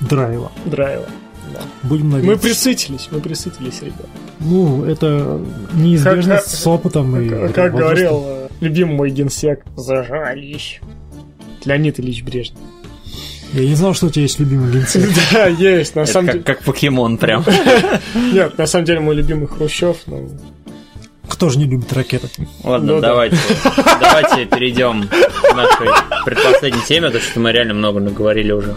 [0.00, 0.50] Драйва.
[0.64, 1.06] Драйва.
[1.52, 1.62] Да.
[1.82, 2.42] Будем Мы надеяться.
[2.46, 4.06] присытились, мы присытились, ребят.
[4.38, 5.40] Ну, это
[5.74, 7.78] неизбежность Как- с опытом и Как, как возрастом.
[7.80, 10.80] говорил э, любимый мой генсек, зажались.
[11.64, 12.58] Леонид Ильич Брежнев.
[13.52, 15.08] Я не знал, что у тебя есть любимый генсек.
[15.32, 16.44] Да, есть, на самом как, деле.
[16.44, 17.44] как покемон прям.
[18.32, 20.30] Нет, на самом деле мой любимый Хрущев, ну,
[21.28, 22.28] Кто же не любит ракеты?
[22.62, 23.08] Ладно, Ну да.
[23.08, 23.36] давайте,
[24.00, 25.88] давайте перейдем к нашей
[26.24, 28.76] предпоследней теме, потому что мы реально много наговорили уже.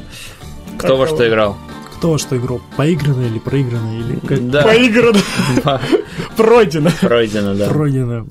[0.80, 1.56] Кто во что играл?
[1.98, 2.60] Кто во что играл?
[2.76, 4.00] Поигранное или проигранное?
[4.00, 5.20] Или как Да, поиграно,
[6.36, 6.90] пройдено.
[7.00, 7.68] пройдено, да.
[7.70, 8.26] пройдено?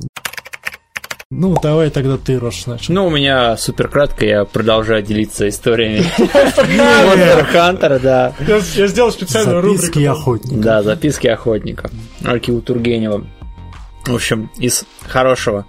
[1.35, 2.93] Ну, давай тогда ты, Рош, начал.
[2.93, 8.35] Ну, у меня супер кратко, я продолжаю делиться историями Monster Hunter, да.
[8.47, 10.13] Я, сделал специальную Записки рубрику.
[10.13, 10.63] охотника.
[10.63, 11.91] Да, записки охотника.
[12.23, 13.27] Аркиву Тургенева.
[14.05, 15.65] В общем, из хорошего.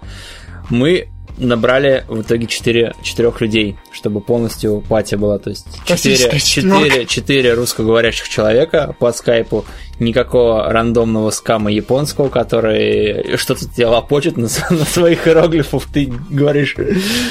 [0.68, 1.08] Мы
[1.38, 5.38] набрали в итоге 4, 4 людей, чтобы полностью пати была.
[5.38, 9.64] То есть 4, Классическая 4, 4 русскоговорящих человека по скайпу.
[10.00, 15.84] Никакого рандомного скама японского, который что-то тебе лопочет на, на своих иероглифах.
[15.92, 16.74] Ты говоришь,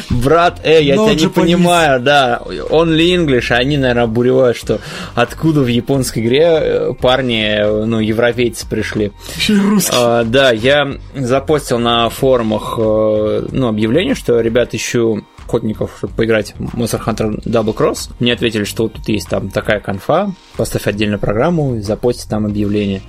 [0.09, 1.29] брат, э, я No тебя не Japanese».
[1.29, 4.79] понимаю, да, only English, а они, наверное, обуревают, что
[5.13, 9.11] откуда в японской игре э, парни, э, ну, европейцы пришли.
[9.35, 9.91] Еще и русский.
[9.93, 16.53] А, да, я запостил на форумах э, ну, объявление, что ребят ищу охотников, чтобы поиграть
[16.57, 18.11] в Monster Hunter Double Cross.
[18.19, 23.01] Мне ответили, что вот тут есть там такая конфа, поставь отдельную программу запости там объявление.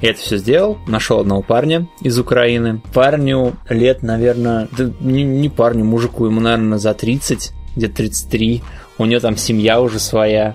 [0.00, 2.80] Я это все сделал, нашел одного парня из Украины.
[2.94, 8.62] Парню лет, наверное, да не, не парню, мужику, ему, наверное, за 30, где-то 33.
[8.98, 10.54] У него там семья уже своя.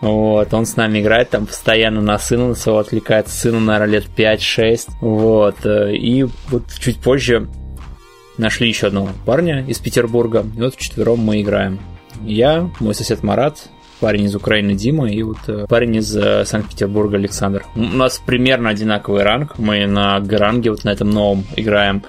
[0.00, 3.36] Вот, он с нами играет, там постоянно на сына на своего отвлекается.
[3.36, 4.88] Сыну, наверное, лет 5-6.
[5.00, 7.48] Вот, э, и вот чуть позже
[8.38, 10.44] нашли еще одного парня из Петербурга.
[10.56, 11.80] И вот вчетвером мы играем.
[12.22, 13.68] Я, мой сосед Марат,
[14.00, 17.64] парень из Украины Дима и вот э, парень из э, Санкт-Петербурга Александр.
[17.76, 19.58] У нас примерно одинаковый ранг.
[19.58, 22.02] Мы на Гранге, вот на этом новом играем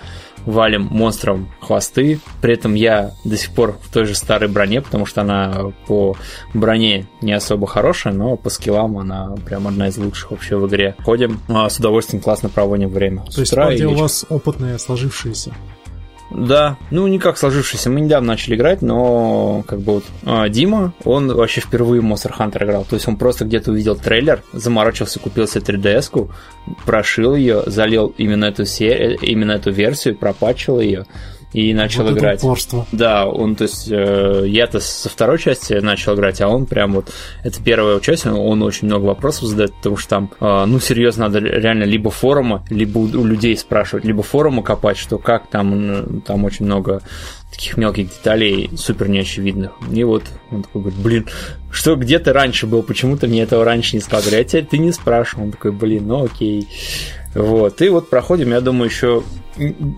[0.46, 2.20] валим монстрам хвосты.
[2.42, 6.16] При этом я до сих пор в той же старой броне, потому что она по
[6.54, 10.96] броне не особо хорошая, но по скиллам она прям одна из лучших вообще в игре.
[11.04, 13.24] Ходим, а, с удовольствием классно проводим время.
[13.34, 15.54] То есть партия у вас опытная, сложившаяся.
[16.34, 17.90] Да, ну не как сложившийся.
[17.90, 22.64] Мы недавно начали играть, но как бы вот а, Дима, он вообще впервые Monster Hunter
[22.64, 22.86] играл.
[22.86, 26.32] То есть он просто где-то увидел трейлер, заморочился, купил себе 3DS-ку,
[26.86, 31.06] прошил ее, залил именно эту серию, именно эту версию, пропачил ее.
[31.54, 32.40] И начал вот играть.
[32.40, 32.86] Упорство.
[32.92, 37.12] Да, он, то есть, э, я-то со второй части начал играть, а он прям вот,
[37.44, 41.40] это первая часть, он очень много вопросов задает, потому что там, э, ну, серьезно, надо
[41.40, 46.44] реально либо форума, либо у, у людей спрашивать, либо форума копать, что как там, там
[46.44, 47.02] очень много
[47.54, 49.74] таких мелких деталей, супер неочевидных.
[49.92, 51.30] И вот он такой говорит, блин,
[51.72, 54.32] что где ты раньше был, почему ты мне этого раньше не сказал?
[54.32, 55.46] Я тебя ты не спрашивал.
[55.46, 56.68] Он такой, блин, ну окей.
[57.36, 59.24] Вот, и вот проходим, я думаю, еще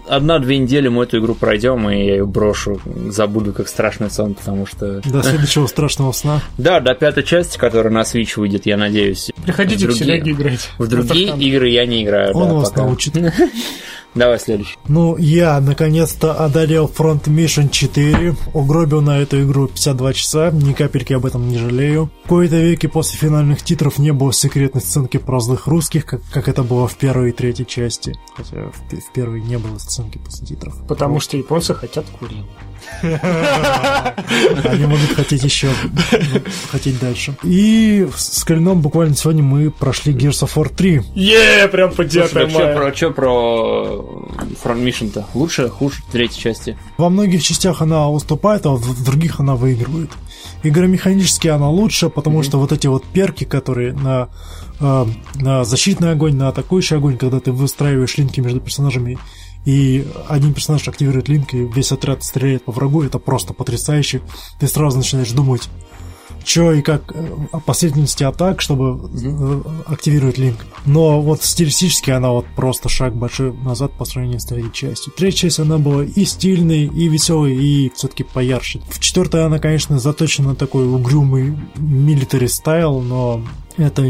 [0.08, 2.80] одна-две недели мы эту игру пройдем, и я ее брошу,
[3.10, 5.02] забуду как страшный сон, потому что...
[5.02, 6.42] До следующего страшного сна.
[6.58, 9.32] Да, до пятой части, которая на Switch выйдет, я надеюсь.
[9.44, 10.70] Приходите к Селяге играть.
[10.80, 12.36] В другие игры я не играю.
[12.36, 13.14] Он вас научит.
[14.16, 14.78] Давай следующий.
[14.88, 21.12] Ну, я наконец-то одолел Front Mission 4, угробил на эту игру 52 часа, ни капельки
[21.12, 22.10] об этом не жалею.
[22.24, 26.48] В кои-то веки после финальных титров не было секретной сценки про злых русских, как, как
[26.48, 28.14] это было в первой и третьей части.
[28.38, 30.76] Хотя в, в первой не было сценки после титров.
[30.88, 32.46] Потому что японцы хотят курил.
[33.02, 35.70] Они могут хотеть еще,
[36.72, 37.36] хотеть дальше.
[37.44, 41.02] И с Калином буквально сегодня мы прошли Gears of War 3.
[41.16, 43.34] Е, прям по 9 Слушай, что про, про
[44.64, 45.26] Front Mission-то?
[45.34, 46.78] Лучше, хуже третьей части?
[46.98, 50.12] Во многих частях она уступает, а в других она выигрывает.
[50.64, 54.28] Игромеханически она лучше, потому что вот эти вот перки, которые на, э,
[54.80, 59.18] на защитный огонь, на атакующий огонь, когда ты выстраиваешь линки между персонажами,
[59.66, 64.22] и один персонаж активирует линк, и весь отряд стреляет по врагу, это просто потрясающе.
[64.60, 65.70] Ты сразу начинаешь думать,
[66.46, 70.58] что и как э, о последовательности атак, чтобы э, активировать линк.
[70.86, 75.12] Но вот стилистически она вот просто шаг большой назад по сравнению с третьей частью.
[75.14, 78.82] Третья часть она была и стильной, и веселой, и все-таки поярче.
[78.90, 83.42] В четвертой она, конечно, заточена на такой угрюмый милитари стайл, но
[83.78, 84.04] это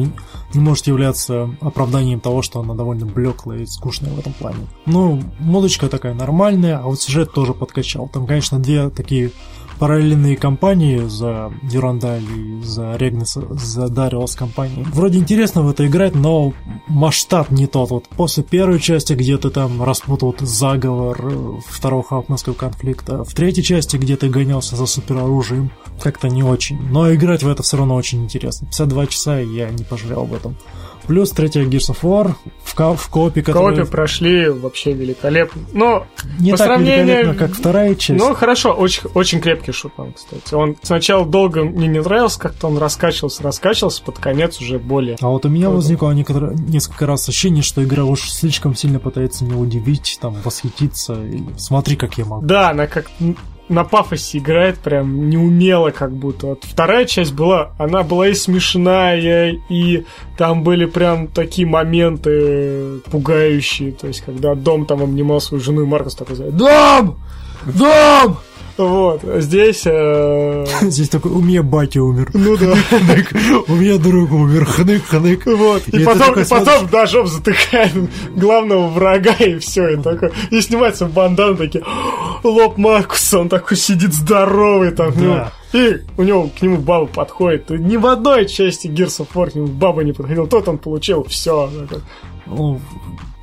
[0.56, 4.68] не может являться оправданием того, что она довольно блеклая и скучная в этом плане.
[4.86, 8.08] Ну, модочка такая нормальная, а вот сюжет тоже подкачал.
[8.08, 9.32] Там, конечно, две такие
[9.80, 14.86] параллельные компании за Дюрандаль и за Регнес, за Дариос компании.
[14.94, 16.54] Вроде интересно в это играть, но
[16.88, 17.90] масштаб не тот.
[17.90, 23.64] Вот после первой части, где ты там распутал заговор э, второго хаупманского конфликта, в третьей
[23.64, 25.72] части, где ты гонялся за супероружием,
[26.02, 26.80] как-то не очень.
[26.90, 28.68] Но играть в это все равно очень интересно.
[28.68, 30.58] 52 часа я не пожалел об этом.
[31.08, 32.34] Плюс третья Gears of War
[32.64, 35.62] в, ко- в копе, В который коопе прошли вообще великолепно.
[35.74, 36.06] Но
[36.39, 38.20] не по так сравнению- великолепно, как вторая часть.
[38.20, 40.53] Ну, хорошо, очень, очень крепкий шутан, кстати.
[40.53, 45.18] Он сначала долго мне не нравился, как-то он раскачивался, раскачивался, под конец уже более.
[45.22, 49.45] А вот у меня возникло некоторое, несколько раз ощущение, что игра уж слишком сильно пытается
[49.45, 51.14] меня удивить, там, восхититься.
[51.14, 52.45] Или смотри, как я могу.
[52.45, 53.08] Да, она как
[53.70, 56.47] на пафосе играет прям неумело как будто.
[56.47, 60.05] Вот вторая часть была, она была и смешная, и
[60.38, 63.91] там были прям такие моменты пугающие.
[63.91, 67.18] То есть, когда Дом там обнимал свою жену, и Маркус такой говорит, Дом!
[67.66, 68.38] Дом!
[68.78, 69.84] Вот, здесь...
[69.86, 72.30] э, Здесь такой, у меня батя умер.
[72.34, 72.76] Ну да.
[72.89, 73.32] Хнык,
[73.70, 74.66] у меня друг умер.
[74.66, 75.45] Хнык, хнык.
[75.45, 77.93] Вот, и, И потом, и потом ножом затыкает
[78.36, 81.86] главного врага, и все, и такой, и снимается в бандан, такие,
[82.44, 85.14] лоб Маркуса, он такой сидит здоровый там.
[85.16, 85.52] Да.
[85.74, 87.72] и у него к нему баба подходит.
[87.72, 90.78] И Ни в одной части Gears of War к нему баба не подходила, тот он
[90.78, 91.70] получил, все.
[92.46, 92.80] Ну,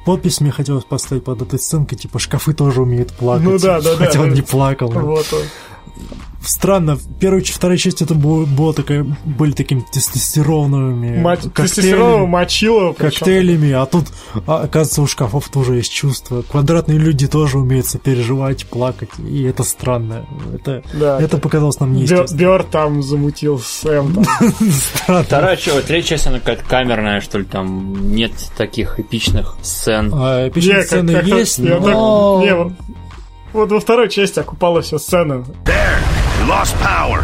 [0.05, 3.45] Подпись мне хотелось поставить под этой сценкой, типа шкафы тоже умеют плакать.
[3.45, 4.35] Ну да, да, да, Хотя он да.
[4.35, 4.91] не плакал.
[4.91, 5.43] Вот он.
[6.45, 11.19] Странно, в первой и второй части это было, было такая, были такими тестостероновыми
[11.51, 12.27] коктейлями.
[12.95, 13.19] причем.
[13.19, 14.07] коктейлями, а тут,
[14.47, 16.43] а, оказывается, у шкафов тоже есть чувства.
[16.43, 20.27] Квадратные люди тоже умеют сопереживать, плакать, и это странно.
[20.55, 22.39] Это, Да, это показалось нам неестественно.
[22.39, 24.15] Бёрд там замутил Сэм.
[24.15, 24.25] там.
[25.25, 30.11] Вторая, чё, третья часть, она какая-то камерная, что ли, там нет таких эпичных сцен.
[30.15, 32.41] А, эпичные Не, как- сцены есть, так- но...
[32.45, 32.73] не, вот-
[33.53, 35.45] Вот во второй части окупала все сцена.
[36.49, 37.23] Lost power.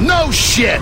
[0.00, 0.80] No shit!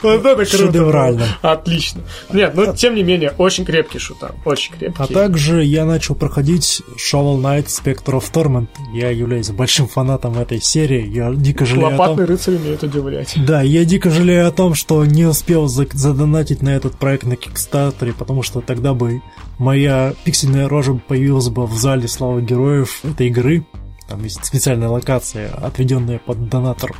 [0.00, 0.56] Вот это круто.
[0.56, 1.26] Шедеврально.
[1.42, 2.02] Отлично.
[2.32, 4.30] Нет, ну тем не менее, очень крепкий шутан.
[4.44, 5.02] Очень крепкий.
[5.02, 8.68] А также я начал проходить Shovel Knight Spectre of Torment.
[8.94, 11.04] Я являюсь большим фанатом этой серии.
[11.08, 11.98] Я дико жалею о том...
[12.00, 13.34] Лопатный рыцарь умеет удивлять.
[13.44, 17.34] Да, я дико жалею о том, что не успел за- задонатить на этот проект на
[17.34, 19.20] Кикстартере, потому что тогда бы
[19.58, 23.64] моя пиксельная рожа появилась бы в зале славы героев этой игры.
[24.08, 26.96] Там есть специальная локация, отведенная под донатор,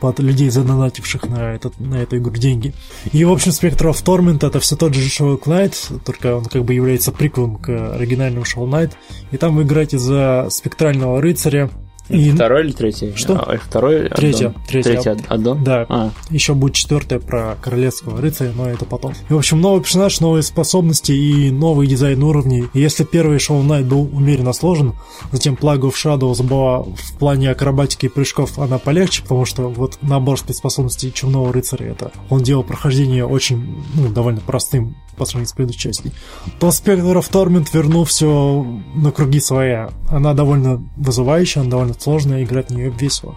[0.00, 2.72] под людей, задонативших на, этот, на эту игру деньги.
[3.12, 6.64] И, в общем, Spectre of Torment это все тот же Shovel Knight, только он как
[6.64, 8.92] бы является приквелом к оригинальному Shovel Knight.
[9.32, 11.70] И там вы играете за спектрального рыцаря,
[12.08, 13.12] И- Второй или третий?
[13.16, 13.34] Что?
[13.34, 14.62] А, второй Третий, аддон.
[14.68, 15.64] третий Третий ад- ад- аддон?
[15.64, 19.14] Да, А, еще будет четвертая про королевского рыцаря, но это потом.
[19.30, 22.64] И, в общем, новый персонаж, новые способности и новый дизайн уровней.
[22.74, 24.92] И если первый Show Knight был умеренно сложен,
[25.32, 29.98] затем Plague of Shadows была в плане акробатики и прыжков она полегче, потому что вот
[30.02, 35.52] набор спецспособностей Чумного рыцаря это он делал прохождение очень, ну, довольно простым по сравнению с
[35.52, 36.12] предыдущей частью,
[36.58, 38.62] то Spectre of Torment вернул все
[38.94, 39.90] на круги своя.
[40.10, 43.36] Она довольно вызывающая, она довольно сложная, играть в нее весело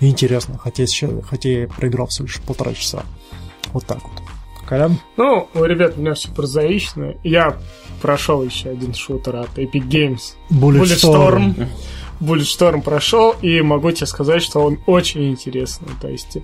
[0.00, 3.04] и интересно, хотя, сейчас, хотя я проиграл всего лишь полтора часа.
[3.72, 4.22] Вот так вот.
[4.66, 4.98] Колян?
[5.16, 7.14] Ну, ребят у меня все прозаично.
[7.24, 7.56] Я
[8.02, 10.36] прошел еще один шутер от Epic Games.
[10.50, 11.68] Bulletstorm.
[12.20, 15.88] Bulletstorm прошел, и могу тебе сказать, что он очень интересный.
[16.00, 16.38] То есть,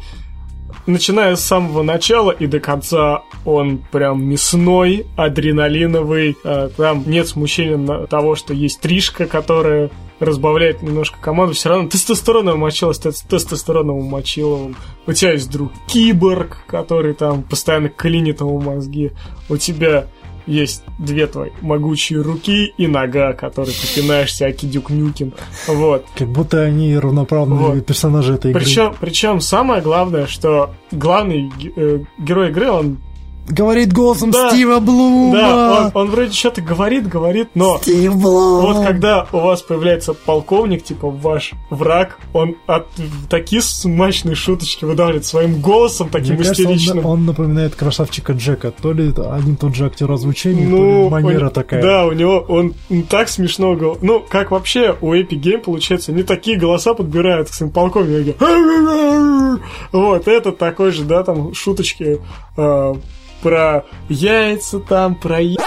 [0.86, 6.36] начиная с самого начала и до конца, он прям мясной, адреналиновый.
[6.44, 11.54] Э, Там нет смущения на того, что есть тришка, которая разбавляет немножко команду.
[11.54, 14.76] Все равно тестостероном мочилась, тестостероном умочиловым.
[15.06, 19.12] У тебя есть друг киборг, который там постоянно клинит ему мозги.
[19.48, 20.06] У тебя
[20.47, 25.32] есть две твои могучие руки и нога, которой ты пинаешься, аки Дюк Нюкин.
[25.68, 26.07] Вот.
[26.16, 27.86] Как будто они равноправные Вот.
[27.86, 28.62] персонажи этой игры.
[28.62, 32.99] Причем, причем самое главное, что главный э, герой игры, он,
[33.47, 34.51] Говорит голосом Да.
[34.51, 35.36] Стива Блума!
[35.36, 38.62] да, он, он вроде что-то говорит, говорит, но Стив Блум!
[38.74, 42.86] вот когда у вас появляется полковник, типа ваш враг, он от
[43.28, 47.05] такие смачные шуточки выдавливает своим голосом, таким Мне кажется, он, истеричным.
[47.07, 48.70] он напоминает красавчика Джека.
[48.70, 50.78] То ли это один тот же актер озвучения, Ну,
[51.11, 51.82] то ли манера у- такая.
[51.82, 52.74] Да, у него он
[53.11, 54.03] так смешно говорит.
[54.03, 58.34] Ну, как вообще у Epic Game получается, не такие голоса подбирают к своим полковникам.
[59.92, 62.20] Вот, это такой же, да, там шуточки
[62.57, 62.95] э,
[63.45, 65.59] про яйца там, про е-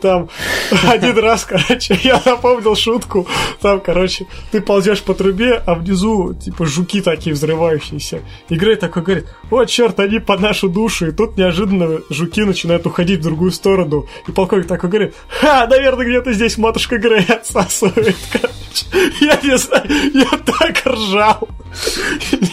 [0.00, 0.28] там.
[0.88, 3.26] Один раз, короче, я запомнил шутку.
[3.60, 8.20] Там, короче, ты ползешь по трубе, а внизу, типа, жуки такие взрывающиеся.
[8.50, 11.08] И Грей такой говорит, о, черт, они под нашу душу.
[11.08, 14.06] И тут неожиданно жуки начинают уходить в другую сторону.
[14.28, 18.16] И полковник такой говорит, ха, наверное, где-то здесь матушка Грей отсасывает.
[18.32, 21.48] Короче, я не знаю, я так ржал.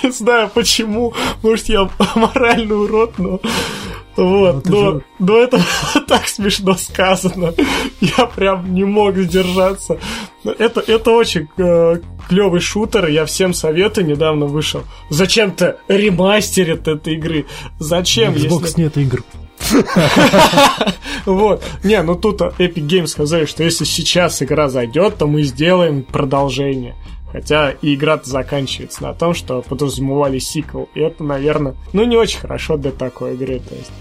[0.03, 1.13] Не знаю почему.
[1.43, 3.39] Может, я моральный урод, но...
[4.17, 5.61] Вот, ты но, же- но это
[6.07, 7.53] так смешно сказано.
[8.01, 9.97] Я прям не мог сдержаться.
[10.43, 14.83] Это, это очень э, клевый шутер, я всем советую, недавно вышел.
[15.09, 17.45] Зачем-то ремастерит этой игры.
[17.79, 18.81] Зачем, Xbox если...
[18.81, 19.23] нет игр.
[21.25, 21.63] Вот.
[21.83, 26.95] Не, ну тут Epic Games сказали, что если сейчас игра зайдет, то мы сделаем продолжение.
[27.31, 30.89] Хотя и игра-то заканчивается на том, что подразумевали сиквел.
[30.93, 33.59] И это, наверное, ну не очень хорошо для такой игры.
[33.59, 33.91] То есть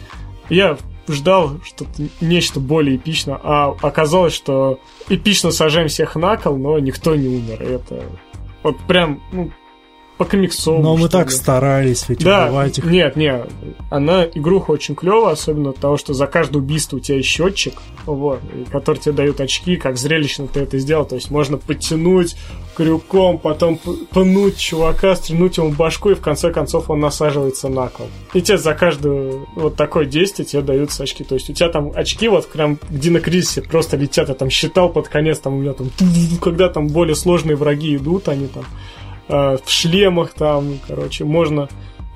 [0.48, 0.76] я
[1.08, 7.14] ждал что-то нечто более эпичное, а оказалось, что эпично сажаем всех на кол, но никто
[7.14, 7.62] не умер.
[7.62, 8.02] И это
[8.62, 9.50] вот прям, ну,
[10.20, 10.82] по комиксовому.
[10.82, 11.34] Но мы так ли.
[11.34, 12.84] старались, ведь Да, убивать их.
[12.84, 13.48] нет, нет,
[13.88, 17.72] она игруха очень клевая, особенно от того, что за каждое убийство у тебя есть счетчик,
[18.04, 18.38] вот,
[18.70, 22.36] который тебе дают очки, как зрелищно ты это сделал, то есть можно подтянуть
[22.76, 23.78] крюком, потом
[24.10, 28.06] пнуть чувака, стрельнуть ему башку, и в конце концов он насаживается на кол.
[28.34, 31.92] И тебе за каждое вот такое действие тебе даются очки, то есть у тебя там
[31.94, 35.58] очки вот прям где на кризисе просто летят, я там считал под конец, там у
[35.60, 35.90] меня там,
[36.42, 38.66] когда там более сложные враги идут, они там
[39.30, 41.68] э, в шлемах там, короче, можно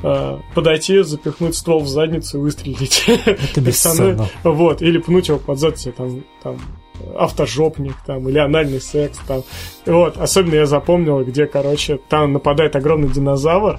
[0.03, 3.05] э, подойти, запихнуть ствол в задницу и выстрелить.
[3.07, 4.29] Это бесценно.
[4.43, 6.59] Вот, или пнуть его под зад, тебе там, там
[7.17, 9.43] автожопник там, или анальный секс там.
[9.87, 13.79] Вот, особенно я запомнил, где, короче, там нападает огромный динозавр,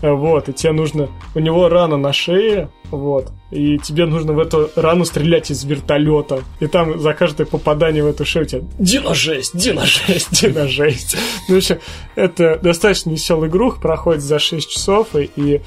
[0.00, 1.08] вот, и тебе нужно...
[1.34, 6.42] У него рана на шее, вот, и тебе нужно в эту рану стрелять из вертолета.
[6.60, 11.16] И там за каждое попадание в эту шею у тебя диножесть, диножесть, диножесть.
[11.48, 11.78] Ну, в
[12.14, 15.60] это достаточно веселый игруха, проходит за 6 часов, и, и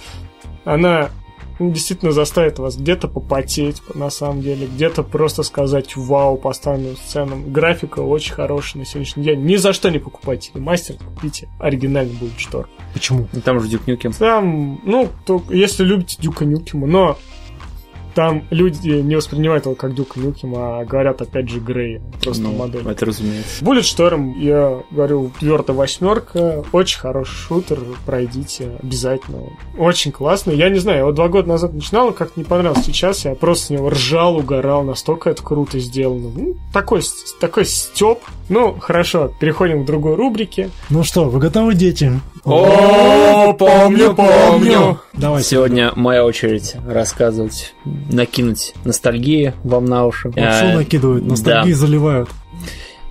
[0.63, 1.11] она
[1.60, 7.51] действительно заставит вас где-то попотеть, на самом деле, где-то просто сказать вау поставленным сценам.
[7.51, 9.41] Графика очень хорошая на сегодняшний день.
[9.45, 12.70] Ни за что не покупайте ремастер, купите оригинальный Bulletstorm.
[12.93, 13.28] Почему?
[13.43, 14.13] Там же Duke Nukem.
[14.14, 17.18] Там, ну, только если любите Дюка Нюкема, но
[18.16, 22.53] там люди не воспринимают его как Дюка Нюкема, а говорят опять же Грей, просто Ну,
[22.53, 22.88] модель.
[22.88, 23.63] это разумеется.
[23.63, 29.39] Bulletstorm, я говорю, твердая восьмерка, очень хороший шутер, пройдите обязательно.
[29.78, 30.55] Очень классный.
[30.55, 32.86] Я не знаю, я его два года назад начинал, как не понравилось.
[32.86, 36.30] Сейчас я просто с него ржал, угорал, настолько это круто сделано.
[36.36, 37.01] Ну, такой,
[37.39, 38.20] такой степ.
[38.47, 40.70] Ну, хорошо, переходим к другой рубрике.
[40.89, 42.11] Ну что, вы готовы, дети?
[42.46, 45.00] О, помню, помню.
[45.14, 45.50] Давайте.
[45.50, 50.28] Сегодня моя очередь рассказывать, накинуть ностальгии вам на уши.
[50.28, 51.78] Лапшу А, накидывают, ностальгии да.
[51.78, 52.30] заливают.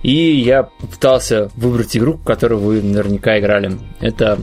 [0.03, 3.77] И я попытался выбрать игру, в которую вы наверняка играли.
[3.99, 4.39] Это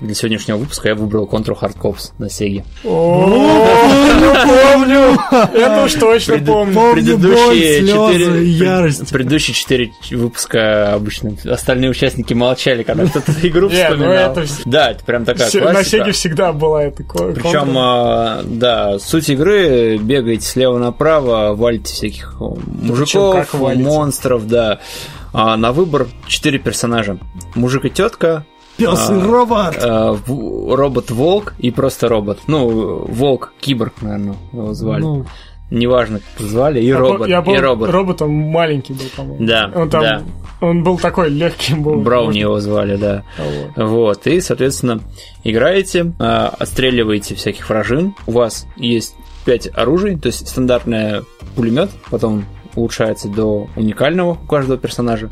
[0.00, 2.64] для сегодняшнего выпуска я выбрал Control Hard Cops на Sega.
[2.82, 5.18] Помню, помню.
[5.54, 6.92] Это уж точно помню.
[6.92, 9.10] Предыдущие четыре, ярость.
[9.10, 14.32] предыдущие четыре выпуска обычно остальные участники молчали, когда кто-то игру ну вспоминал.
[14.32, 16.04] это вс- Да, это прям такая Все- На классика.
[16.04, 22.40] Сеге всегда была эта ко- Причем, а, да, суть игры бегаете слева направо, валите всяких
[22.40, 24.80] о, мужиков, монстров, да.
[25.32, 27.18] А на выбор четыре персонажа.
[27.54, 28.44] Мужик и тетка,
[28.76, 29.76] Пес и А, робот.
[29.76, 32.40] э, в- робот-волк и просто робот.
[32.46, 35.00] Ну, волк, киборг, наверное, его звали.
[35.02, 35.26] Ну,
[35.68, 37.90] Неважно, как звали, и Я робот, Я был и робот.
[37.90, 39.44] роботом маленький был, по-моему.
[39.44, 40.22] Да, Он там, да.
[40.60, 41.96] он был такой легкий был.
[42.02, 43.24] Брауни его звали, да.
[43.76, 43.88] Вот.
[43.88, 45.00] Вот, и, соответственно,
[45.42, 48.14] играете, а, отстреливаете всяких вражин.
[48.28, 51.22] У вас есть 5 оружий, то есть стандартный
[51.56, 52.44] пулемет, потом
[52.76, 55.30] улучшается до уникального у каждого персонажа,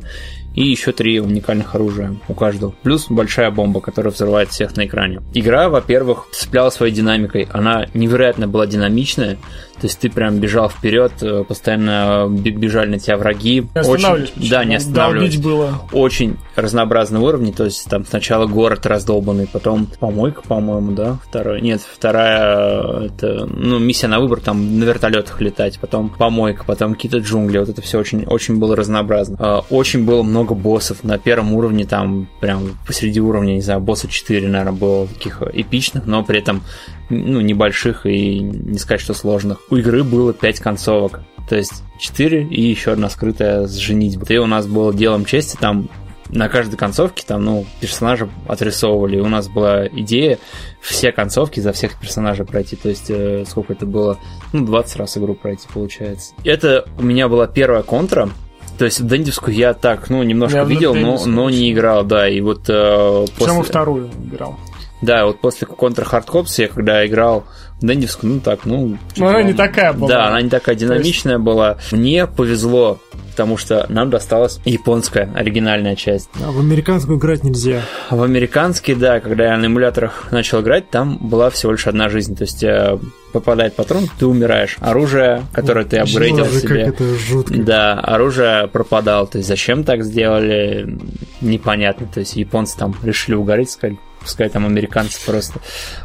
[0.55, 2.75] и еще три уникальных оружия у каждого.
[2.83, 5.21] Плюс большая бомба, которая взрывает всех на экране.
[5.35, 7.49] Игра, во-первых, цепляла своей динамикой.
[7.53, 9.39] Она невероятно была динамичная.
[9.75, 11.13] То есть ты прям бежал вперед,
[11.49, 13.67] постоянно б- бежали на тебя враги.
[13.75, 14.33] Не останавливались.
[14.37, 15.81] Очень, да, не останавливались было.
[15.93, 21.81] очень разнообразные уровни, то есть там сначала город раздолбанный, потом помойка, по-моему, да, второй, нет,
[21.81, 27.59] вторая, это, ну, миссия на выбор, там на вертолетах летать, потом помойка, потом какие-то джунгли,
[27.59, 29.37] вот это все очень, очень было разнообразно.
[29.41, 34.09] А, Очень было много боссов, на первом уровне там прям посреди уровня, не знаю, босса
[34.09, 36.63] 4, наверное, было таких эпичных, но при этом
[37.11, 39.59] ну, небольших и не сказать, что сложных.
[39.71, 41.21] У игры было 5 концовок.
[41.49, 44.27] То есть 4 и еще одна скрытая с женитьбой.
[44.29, 45.89] И у нас было делом чести, там
[46.31, 49.19] на каждой концовке там, ну, персонажа отрисовывали.
[49.19, 50.39] И у нас была идея
[50.81, 52.77] все концовки за всех персонажей пройти.
[52.77, 54.19] То есть, э, сколько это было?
[54.53, 56.35] Ну, 20 раз игру пройти, получается.
[56.45, 58.31] Это у меня была первая контра.
[58.79, 62.29] То есть в Дендевскую я так, ну, немножко Я видел, но, но не играл, да.
[62.29, 63.63] И вот э, после...
[63.63, 64.59] вторую играл.
[65.05, 67.45] Да, вот после Contra Hard Cops я когда играл
[67.81, 68.97] в Дендевскую, ну так, ну...
[69.17, 70.09] Но она типа, не такая была.
[70.09, 71.79] Да, она не такая динамичная была.
[71.93, 72.99] Мне повезло,
[73.31, 76.31] потому что нам досталась японская оригинальная часть.
[76.43, 77.83] а в американскую играть нельзя.
[78.11, 82.37] В американский, да, когда я на эмуляторах начал играть, там была всего лишь одна жизнь.
[82.37, 82.99] То есть э,
[83.33, 84.77] попадает патрон, ты умираешь.
[84.81, 86.85] Оружие, которое ты апгрейдил Боже, себе...
[86.87, 87.55] как это жутко.
[87.55, 89.27] Да, оружие пропадало.
[89.27, 90.97] То есть зачем так сделали,
[91.41, 92.07] непонятно.
[92.07, 95.61] То есть японцы там решили угореть, сказали, пускай там американцы просто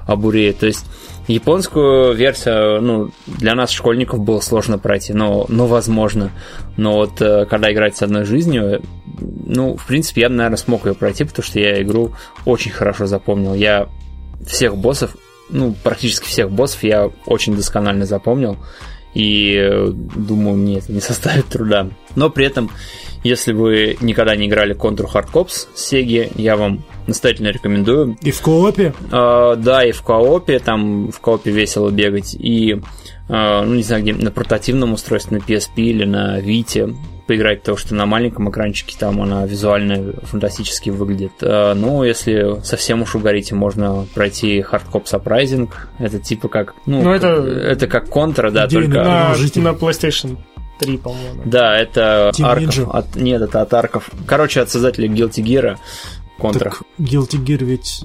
[0.05, 0.59] обуреют.
[0.59, 0.85] То есть
[1.27, 6.31] японскую версию, ну, для нас, школьников, было сложно пройти, но, но возможно.
[6.77, 8.81] Но вот э, когда играть с одной жизнью,
[9.45, 12.13] ну, в принципе, я, наверное, смог ее пройти, потому что я игру
[12.45, 13.53] очень хорошо запомнил.
[13.53, 13.89] Я
[14.45, 15.15] всех боссов,
[15.49, 18.57] ну, практически всех боссов я очень досконально запомнил.
[19.13, 21.89] И э, думаю, мне это не составит труда.
[22.15, 22.71] Но при этом,
[23.23, 28.17] если вы никогда не играли Contour Hard Cops с Sega, я вам настоятельно рекомендую.
[28.21, 28.93] И в коопе?
[29.11, 32.81] А, да, и в коопе, там в коопе весело бегать, и,
[33.27, 36.95] а, ну, не знаю, где, на портативном устройстве, на PSP или на Vita
[37.27, 41.33] поиграть, потому что на маленьком экранчике там она визуально фантастически выглядит.
[41.41, 47.03] А, ну, если совсем уж угорите, можно пройти Hard Cops Uprising, это типа как, ну,
[47.03, 48.87] Ну, как- это- это как контра, да, только...
[49.03, 50.37] На, на PlayStation
[50.79, 51.41] 3, по-моему.
[51.45, 52.77] Да, это Team Арков.
[52.79, 52.89] Ninja.
[52.89, 54.09] От- нет, это от Арков.
[54.25, 55.77] Короче, от создателей Guilty Gear.
[56.39, 56.69] Контра.
[56.71, 58.03] Так Guilty Gear ведь...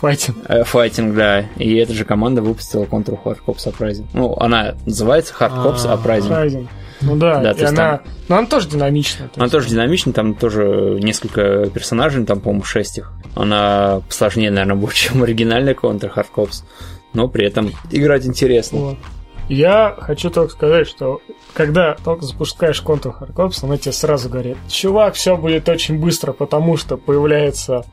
[0.00, 0.36] Файтинг.
[0.48, 1.40] Э, Файтинг, да.
[1.56, 4.06] И эта же команда выпустила Contra Hard Cops Uprising.
[4.12, 6.28] Ну, она называется Hard Cops А, Uprising.
[6.28, 6.68] Файтинг.
[7.00, 8.00] Ну да, Да, и то она...
[8.28, 9.28] Но она тоже динамичная.
[9.28, 13.12] то Она тоже динамичная, там тоже несколько персонажей, там, по-моему, шесть их.
[13.34, 16.64] Она сложнее, наверное, будет, чем оригинальная Contra Hard Cops.
[17.12, 18.78] Но при этом играть интересно.
[18.78, 18.98] Вот.
[19.48, 21.20] Я хочу только сказать, что
[21.52, 26.76] когда только запускаешь Hard Cops, она тебе сразу говорит, чувак, все будет очень быстро, потому
[26.76, 27.84] что появляется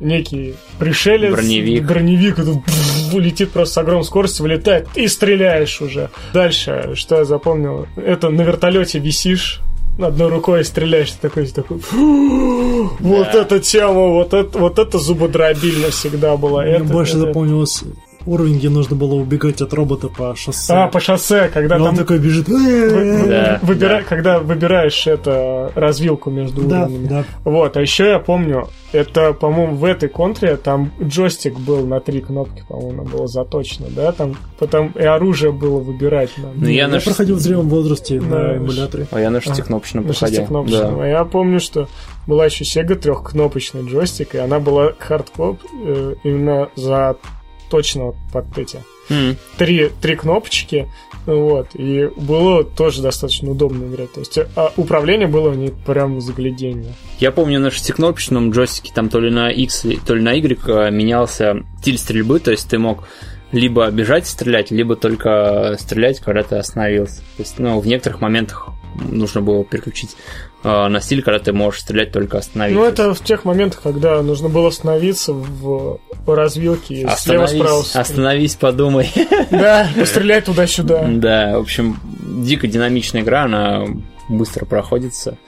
[0.00, 1.84] некий пришелец, Броневик.
[1.84, 6.10] броневик и тут бф, летит просто с огромной скоростью, вылетает, и стреляешь уже.
[6.34, 9.60] Дальше, что я запомнил, это на вертолете висишь,
[9.98, 13.40] одной рукой стреляешь, ты такой, такой «Фу, вот Да.
[13.40, 16.62] эта тема, вот это, вот это зубодробильно всегда была.
[16.64, 17.82] Мне Это- больше это- запомнилось
[18.26, 20.72] уровень, где нужно было убегать от робота по шоссе.
[20.74, 22.46] А, по шоссе, когда И он там такой бежит.
[22.46, 24.02] Да, выбира- да.
[24.02, 27.06] Когда выбираешь это развилку между Да, уровнями.
[27.06, 27.24] да.
[27.44, 32.20] Вот, а еще я помню, это, по-моему, в этой контре там джойстик был на три
[32.20, 36.52] кнопки, по-моему, было заточено, да, там потом и оружие было выбирать надо.
[36.56, 39.06] Ну, я Я на шест- проходил в зрелом возрасте Да, на эмуляторе.
[39.10, 40.36] А я на шестикнопочном на проходил.
[40.36, 40.96] шестикнопочном.
[40.98, 41.04] Да.
[41.04, 41.88] А я помню, что
[42.26, 48.82] была еще Sega трехкнопочный джойстик, и она была Hard Corps э, именно заточена под эти
[49.08, 49.36] М.
[49.56, 50.88] три, три кнопочки,
[51.26, 54.12] вот, и было тоже достаточно удобно играть.
[54.12, 56.92] То есть а, управление было не прям загляденье.
[57.18, 60.90] Я помню на шестикнопочном джойстике там то ли на X, то ли на Y э,
[60.90, 63.04] менялся стиль стрельбы, то есть ты мог
[63.52, 67.18] либо бежать и стрелять, либо только стрелять, когда ты остановился.
[67.36, 68.68] То есть, ну, в некоторых моментах
[69.10, 70.16] нужно было переключить
[70.62, 72.80] э, на стиль, когда ты можешь стрелять только остановившись.
[72.82, 77.84] Ну, это в тех моментах, когда нужно было остановиться в развилке Остановись, справа.
[77.94, 79.10] остановись, подумай.
[79.50, 81.04] Да, пострелять туда-сюда.
[81.08, 83.84] Да, в общем, дико динамичная игра, она
[84.28, 85.38] быстро проходится.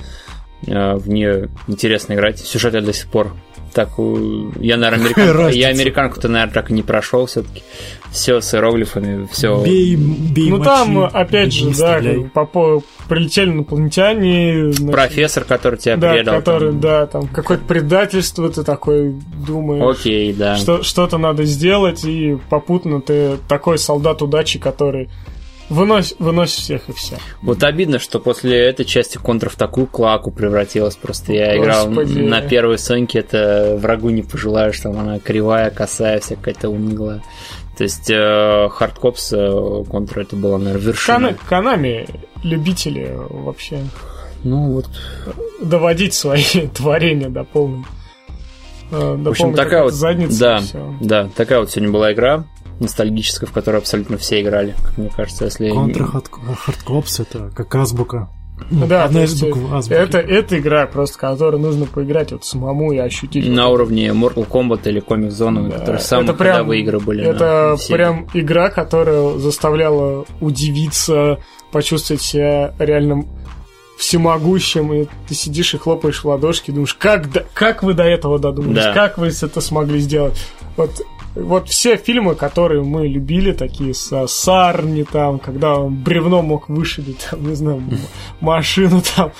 [0.66, 2.38] Э, В нее интересно играть.
[2.38, 3.34] Сюжет я до сих пор
[3.78, 3.90] так...
[3.98, 7.62] э, Я, наверное, американку, я американку-то, наверное, так и не прошел все-таки.
[8.10, 9.62] Все с иероглифами, все...
[9.62, 12.00] Бей, бей, Ну мочи, там, опять же, да,
[12.34, 14.72] попо- прилетели инопланетяне.
[14.72, 16.36] значит, Профессор, который тебя Да, предал.
[16.38, 16.80] который, там.
[16.80, 19.14] да, там какое-то предательство, ты такой
[19.46, 19.98] думаешь.
[19.98, 20.56] Окей, да.
[20.56, 25.08] что, что-то надо сделать, и попутно ты такой солдат удачи, который
[25.68, 27.16] выносит, выносит всех и все.
[27.42, 30.96] Вот обидно, что после этой части контр в такую клаку превратилась.
[30.96, 32.18] Просто я играл Господи.
[32.20, 37.22] на первой Соньке, это врагу не пожелаешь, там она кривая, косая, вся какая-то унылая.
[37.76, 41.16] То есть э, Hard Corps э, контр это была, наверное, вершина.
[41.28, 42.08] Кона- Konami
[42.42, 43.84] любители вообще
[44.42, 44.86] Ну вот,
[45.62, 46.42] доводить свои
[46.74, 47.84] творения до полной.
[48.90, 50.38] э, До в общем, такая вот, задницы.
[50.40, 50.60] да,
[51.00, 52.44] да, такая вот сегодня была игра
[52.80, 55.70] ностальгическая, в которой абсолютно все играли, как мне кажется, если...
[55.70, 58.28] Contra Hard Corps это как азбука.
[58.70, 59.96] Ну, Да, одна из есть, букв азбуки.
[59.96, 63.48] Это, это игра, просто которую нужно поиграть вот самому и ощутить.
[63.48, 66.98] На вот уровне Mortal Kombat или Comic Zone, Да, которые самые это прям- ходовые игры
[66.98, 67.24] были.
[67.24, 71.38] Это прям игра, которая заставляла удивиться,
[71.70, 73.28] почувствовать себя реальным
[73.96, 78.84] всемогущим, и ты сидишь и хлопаешь в ладошки, думаешь, как, как вы до этого додумались,
[78.84, 78.92] Да.
[78.92, 80.34] как вы это смогли сделать.
[80.76, 80.90] Вот,
[81.34, 87.26] вот все фильмы, которые мы любили, такие со Сарни, там, когда он бревно мог вышибить,
[87.30, 87.82] там, не знаю,
[88.40, 89.32] машину там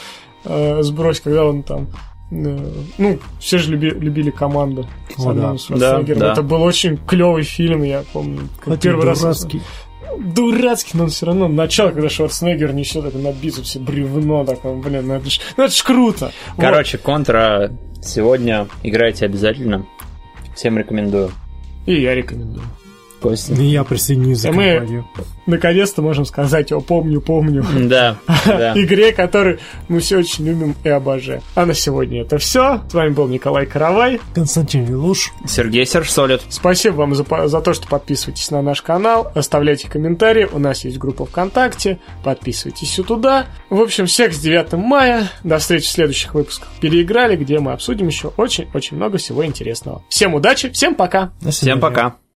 [0.45, 1.89] э, сбросить, когда он там
[2.31, 2.59] э,
[2.99, 4.87] ну, все же люби- любили команду
[5.17, 5.55] с О, да.
[5.69, 6.33] Да, да.
[6.33, 8.49] Это был очень клевый фильм, я помню.
[8.59, 9.63] как Хотя первый раз дурацкий.
[10.19, 15.07] дурацкий, но он все равно начало, когда Шварценеггер несет это на бицепсе бревно, такое, блин,
[15.09, 16.33] ну это ж, ну это ж круто.
[16.57, 16.61] Вот.
[16.65, 17.73] Короче, контра
[18.03, 19.85] сегодня играйте обязательно.
[20.55, 21.31] Всем рекомендую.
[21.89, 22.67] И я рекомендую.
[23.21, 23.55] Костя.
[23.55, 25.09] И я присоединюсь за А мы- компанию.
[25.47, 27.65] Наконец-то можем сказать, о, помню, помню.
[27.89, 28.73] Да, да.
[28.77, 29.59] Игре, которую
[29.89, 31.41] мы все очень любим и обожаем.
[31.55, 32.83] А на сегодня это все.
[32.91, 34.21] С вами был Николай Каравай.
[34.35, 35.33] Константин Вилуш.
[35.47, 36.43] Сергей Сержсолид.
[36.51, 37.25] Спасибо вам за,
[37.61, 43.03] то, что подписываетесь на наш канал, оставляйте комментарии, у нас есть группа ВКонтакте, подписывайтесь и
[43.03, 43.47] туда.
[43.71, 48.07] В общем, всех с 9 мая, до встречи в следующих выпусках «Переиграли», где мы обсудим
[48.09, 50.03] еще очень-очень много всего интересного.
[50.11, 51.31] Всем удачи, всем пока!
[51.49, 52.19] Всем пока.